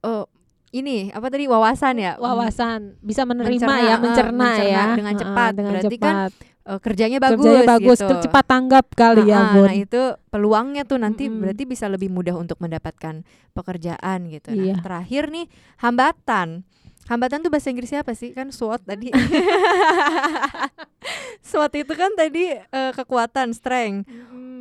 eh, 0.00 0.24
ini 0.70 1.10
apa 1.10 1.26
tadi 1.26 1.50
wawasan 1.50 1.98
ya? 1.98 2.12
wawasan 2.16 2.94
bisa 3.02 3.26
menerima 3.26 3.58
Mencerna, 3.58 3.76
ya 3.82 3.96
mencerna, 3.98 4.30
mencerna 4.38 4.70
ya 4.70 4.84
dengan 4.94 5.14
cepat. 5.18 5.50
dengan 5.58 5.72
Berarti 5.74 5.96
kan 5.98 6.14
cepat. 6.30 6.32
Eh, 6.60 6.78
kerjanya 6.78 7.18
bagus 7.18 7.40
kerjanya 7.40 7.66
bagus 7.66 7.98
gitu. 7.98 8.14
cepat 8.20 8.44
tanggap 8.46 8.86
kali 8.92 9.26
ya 9.26 9.34
Ah, 9.34 9.42
ah, 9.42 9.52
Bun 9.56 9.66
Nah 9.66 9.74
itu 9.74 10.02
peluangnya 10.28 10.82
tuh 10.84 11.00
nanti 11.00 11.26
Mm-mm. 11.26 11.40
berarti 11.42 11.64
bisa 11.66 11.88
lebih 11.88 12.12
mudah 12.12 12.36
untuk 12.36 12.60
mendapatkan 12.60 13.24
pekerjaan 13.50 14.28
gitu. 14.28 14.52
Iya. 14.54 14.78
Nah 14.78 14.84
terakhir 14.84 15.32
nih 15.32 15.46
hambatan. 15.80 16.62
Hambatan 17.08 17.42
tuh 17.42 17.50
bahasa 17.50 17.74
Inggrisnya 17.74 18.06
apa 18.06 18.14
sih? 18.14 18.30
Kan 18.30 18.54
SWOT 18.54 18.86
tadi. 18.86 19.10
SWOT 21.48 21.72
itu 21.74 21.92
kan 21.96 22.12
tadi 22.14 22.54
eh, 22.54 22.92
kekuatan, 22.94 23.50
strength. 23.56 24.06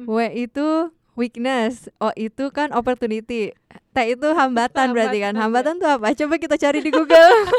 W 0.10 0.18
itu 0.34 0.90
weakness. 1.20 1.92
O 2.00 2.16
itu 2.16 2.48
kan 2.56 2.72
opportunity. 2.72 3.52
T 3.92 3.98
itu 4.00 4.28
hambatan 4.32 4.96
berarti 4.96 5.20
kan. 5.20 5.36
Hambatan, 5.36 5.76
Hambatan 5.76 5.84
tuh 5.84 5.90
apa? 6.00 6.08
Coba 6.16 6.40
kita 6.40 6.56
cari 6.56 6.80
di 6.80 6.90
Google. 6.96 7.36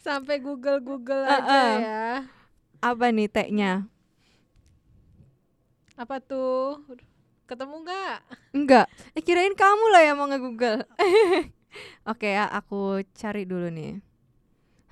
sampai 0.00 0.42
Google 0.42 0.82
Google 0.82 1.22
Ah, 1.22 1.38
aja 1.38 1.60
ya 1.78 2.06
apa 2.80 3.12
nih 3.12 3.28
T-nya? 3.28 3.84
apa 6.00 6.16
tuh 6.16 6.80
ketemu 7.44 7.84
nggak 7.84 8.18
Enggak. 8.56 8.86
Eh 9.12 9.20
kirain 9.20 9.52
kamu 9.52 9.84
lah 9.92 10.02
yang 10.02 10.16
mau 10.16 10.24
nge-google. 10.24 10.88
Oke 12.10 12.32
ya, 12.32 12.48
aku 12.48 13.04
cari 13.12 13.44
dulu 13.44 13.68
nih. 13.68 14.00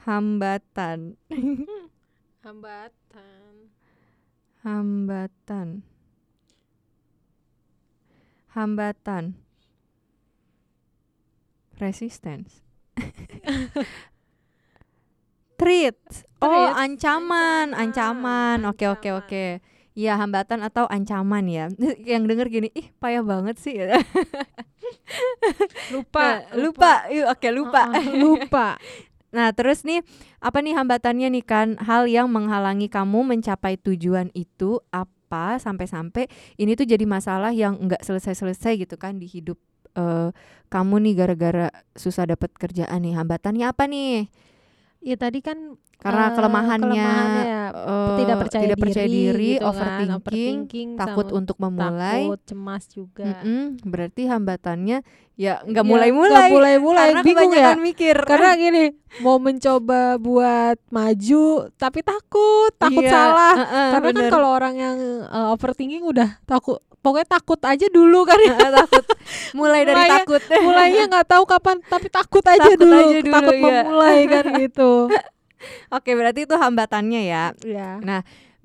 Hambatan. 0.04 1.16
hambatan 2.44 3.72
Hambatan. 4.60 5.80
Hambatan. 8.58 9.38
Resistance. 11.78 12.58
Treat. 15.54 15.94
Oh, 16.42 16.50
Treat. 16.50 16.74
ancaman, 16.74 17.70
Ancaman. 17.70 18.66
Oke, 18.66 18.90
oke, 18.90 19.14
oke. 19.14 19.62
Iya, 19.94 20.18
hambatan 20.18 20.66
atau 20.66 20.90
ancaman 20.90 21.46
ya. 21.46 21.70
Yang 22.10 22.22
denger 22.34 22.46
gini, 22.50 22.68
ih 22.74 22.90
payah 22.98 23.22
banget 23.22 23.62
sih. 23.62 23.78
lupa 25.94 26.22
Nah, 26.22 26.38
lupa. 26.58 26.92
Yuk, 27.14 27.26
Oke, 27.30 27.48
lupa. 27.54 27.82
Uh-uh, 27.94 28.14
lupa 28.26 28.74
Nah, 29.28 29.52
terus 29.52 29.84
nih 29.84 30.00
apa 30.40 30.64
nih 30.64 30.72
hambatannya 30.72 31.28
nih 31.28 31.44
kan 31.44 31.68
hal 31.84 32.08
yang 32.08 32.32
menghalangi 32.32 32.88
kamu 32.88 33.28
mencapai 33.28 33.76
tujuan 33.76 34.32
itu 34.32 34.80
apa 34.88 35.17
sampai-sampai 35.60 36.26
ini 36.56 36.72
tuh 36.72 36.88
jadi 36.88 37.04
masalah 37.04 37.52
yang 37.52 37.76
nggak 37.76 38.00
selesai-selesai 38.00 38.88
gitu 38.88 38.96
kan 38.96 39.20
di 39.20 39.28
hidup 39.28 39.60
eh, 39.94 40.32
kamu 40.72 40.94
nih 41.04 41.14
gara-gara 41.16 41.68
susah 41.92 42.24
dapat 42.28 42.52
kerjaan 42.56 43.04
nih. 43.04 43.14
Hambatannya 43.16 43.66
apa 43.68 43.84
nih? 43.84 44.28
ya 45.02 45.14
tadi 45.14 45.38
kan 45.38 45.78
Karena 45.98 46.24
eh, 46.24 46.32
kelemahannya, 46.32 46.84
kelemahannya 46.86 47.44
eh, 47.74 48.16
tidak 48.16 48.36
percaya 48.38 48.62
tidak 48.62 48.78
percaya 48.78 49.02
diri, 49.04 49.18
diri, 49.20 49.50
gitu 49.50 49.58
kan, 49.58 49.66
overthinking, 49.68 50.14
overthinking, 50.14 50.88
takut 50.94 51.26
untuk 51.32 51.56
memulai. 51.58 52.22
takut 52.22 52.40
cemas 52.44 52.82
juga 52.86 53.26
Mm-mm, 53.36 53.62
berarti 53.82 54.22
hambatannya 54.24 54.98
ya 55.34 55.58
nggak 55.60 55.74
Ya, 55.80 55.88
mulai-mulai. 55.88 56.30
nggak 56.30 56.50
mulai-mulai 56.52 57.08
Karena 57.08 57.22
bingung 57.22 57.50
ya 57.50 57.58
kebanyakan 57.74 57.78
mikir. 57.80 58.16
karena 58.20 58.50
gini 58.54 58.84
mau 59.18 59.38
mencoba 59.38 60.00
buat 60.18 60.78
maju 60.88 61.46
tapi 61.74 62.00
takut 62.00 62.70
takut 62.76 63.02
Iya, 63.02 63.10
salah 63.10 63.54
uh-uh, 63.56 63.88
karena 63.92 64.06
kan 64.08 64.14
bener. 64.16 64.30
kalau 64.32 64.48
orang 64.52 64.74
yang 64.74 64.96
uh, 65.24 65.50
overthinking 65.50 66.02
udah 66.04 66.38
takut 66.42 66.78
pokoknya 66.98 67.26
takut 67.28 67.58
aja 67.60 67.86
dulu 67.88 68.22
kan 68.22 68.38
ya 68.40 68.54
takut 68.76 69.02
mulai 69.52 69.82
dari 69.82 69.94
Mulainya- 69.96 70.14
takut 70.20 70.42
mulainya 70.60 71.02
nggak 71.06 71.26
tahu 71.28 71.44
kapan 71.44 71.76
tapi 71.84 72.06
takut 72.08 72.44
aja 72.44 72.58
Takut 72.64 72.78
dulu 72.80 72.98
aja 73.00 73.18
dulu, 73.20 73.34
takut 73.34 73.54
iya. 73.56 73.62
memulai 73.80 74.18
kan 74.26 74.44
gitu 74.56 74.90
oke 75.96 76.10
berarti 76.14 76.46
itu 76.46 76.54
hambatannya 76.54 77.22
ya. 77.26 77.44
Ya 77.64 77.98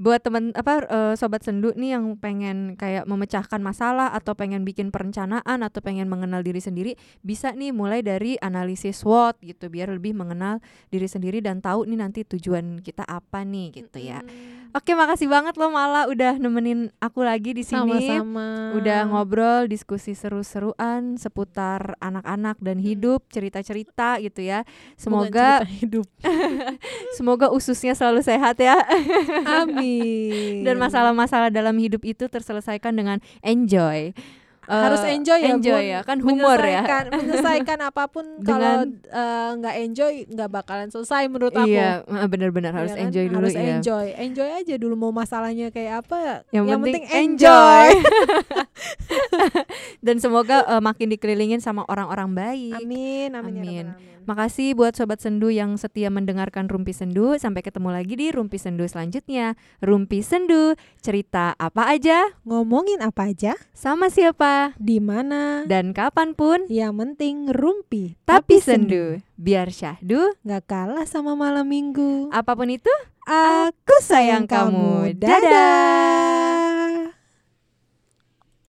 buat 0.02 0.26
temen 0.26 0.50
apa 0.58 0.84
eh, 0.90 1.14
sobat 1.14 1.46
sendu 1.46 1.70
nih 1.78 1.96
yang 1.96 2.18
pengen 2.18 2.74
kayak 2.74 3.06
memecahkan 3.06 3.62
masalah 3.62 4.10
atau 4.12 4.34
pengen 4.34 4.66
bikin 4.66 4.90
perencanaan 4.90 5.62
atau 5.62 5.80
pengen 5.86 6.10
mengenal 6.10 6.42
diri 6.42 6.58
sendiri 6.58 6.98
bisa 7.22 7.54
nih 7.54 7.70
mulai 7.70 8.02
dari 8.02 8.36
analisis 8.42 9.06
SWOT 9.06 9.38
gitu 9.46 9.70
biar 9.70 9.94
lebih 9.94 10.18
mengenal 10.18 10.60
diri 10.90 11.06
sendiri 11.06 11.46
dan 11.46 11.62
tahu 11.62 11.86
nih 11.86 12.00
nanti 12.02 12.20
tujuan 12.26 12.82
kita 12.82 13.06
apa 13.06 13.46
nih 13.46 13.86
gitu 13.86 14.02
ya 14.02 14.26
oke 14.74 14.92
makasih 14.98 15.30
banget 15.30 15.56
loh 15.56 15.70
Mala 15.70 16.10
udah 16.10 16.38
nemenin 16.42 16.90
aku 16.98 17.22
lagi 17.22 17.54
di 17.54 17.64
sini. 17.64 18.10
Sama-sama. 18.10 18.74
Udah 18.78 19.06
ngobrol 19.08 19.70
diskusi 19.70 20.18
seru-seruan 20.18 21.16
seputar 21.16 21.96
anak-anak 22.02 22.58
dan 22.60 22.82
hidup 22.82 23.26
cerita-cerita 23.30 24.18
gitu 24.20 24.42
ya. 24.44 24.66
Semoga 24.98 25.64
hidup. 25.66 26.10
semoga 27.18 27.54
ususnya 27.54 27.94
selalu 27.94 28.26
sehat 28.26 28.58
ya. 28.58 28.76
Amin. 29.64 30.66
Dan 30.66 30.82
masalah-masalah 30.82 31.54
dalam 31.54 31.78
hidup 31.78 32.02
itu 32.04 32.26
terselesaikan 32.28 32.94
dengan 32.98 33.18
enjoy 33.46 34.12
harus 34.64 35.04
Eh, 35.04 35.12
enjoy 35.14 35.40
ya 35.40 35.50
enjoy 35.52 35.84
ya 35.84 36.00
kan 36.02 36.18
humor 36.18 36.56
ya. 36.56 36.82
menyelesaikan, 36.82 37.04
menyelesaikan 37.12 37.80
apa 37.90 38.04
pun 38.08 38.26
kalau 38.42 38.88
eh, 38.88 39.50
nggak 39.54 39.76
enjoy 39.82 40.14
nggak 40.26 40.50
bakalan 40.50 40.88
selesai 40.88 41.28
menurut 41.28 41.52
aku. 41.52 41.68
iya 41.68 42.00
benar-benar 42.26 42.72
harus 42.72 42.90
Iya 42.90 42.98
kan? 42.98 43.06
enjoy 43.06 43.26
dulu 43.28 43.38
harus 43.44 43.54
ya. 43.54 43.64
enjoy. 43.76 44.06
Enjoy 44.16 44.50
aja 44.50 44.76
dulu 44.78 44.96
mau 44.96 45.12
masalahnya 45.12 45.68
kayak 45.68 46.04
apa. 46.04 46.48
Yang, 46.50 46.66
penting, 46.80 47.04
enjoy. 47.12 47.88
dan 50.06 50.16
semoga 50.18 50.64
eh, 50.66 50.82
makin 50.82 51.08
dikelilingin 51.12 51.60
sama 51.60 51.84
orang-orang 51.86 52.32
baik. 52.32 52.80
Amin 52.80 53.30
amin, 53.34 53.54
ya 53.54 53.64
Amin. 53.64 53.88
Makasih 54.24 54.72
buat 54.72 54.96
Sobat 54.96 55.20
Sendu 55.20 55.52
yang 55.52 55.76
setia 55.76 56.08
mendengarkan 56.08 56.72
Rumpi 56.72 56.96
Sendu. 56.96 57.36
Sampai 57.36 57.60
ketemu 57.60 57.92
lagi 57.92 58.16
di 58.16 58.32
Rumpi 58.32 58.56
Sendu 58.56 58.88
selanjutnya. 58.88 59.60
Rumpi 59.84 60.24
Sendu, 60.24 60.80
cerita 61.04 61.52
apa 61.60 61.92
aja, 61.92 62.32
ngomongin 62.48 63.04
apa 63.04 63.28
aja? 63.30 63.60
Sama 63.76 64.08
siapa, 64.08 64.72
di 64.80 65.04
mana? 65.04 65.68
Dan 65.68 65.92
kapan 65.92 66.32
pun. 66.34 66.64
Yang 66.72 66.94
penting 67.04 67.36
rumpi 67.52 68.16
Tapi 68.24 68.64
Sendu, 68.64 69.20
biar 69.36 69.70
syahdu. 69.70 70.32
Nggak 70.48 70.64
kalah 70.72 71.06
sama 71.06 71.36
malam 71.36 71.68
minggu. 71.68 72.32
Apa 72.32 72.56
pun 72.56 72.72
itu, 72.72 72.92
aku 73.28 73.96
sayang 74.00 74.48
kamu. 74.48 75.20
Dadah 75.20 76.73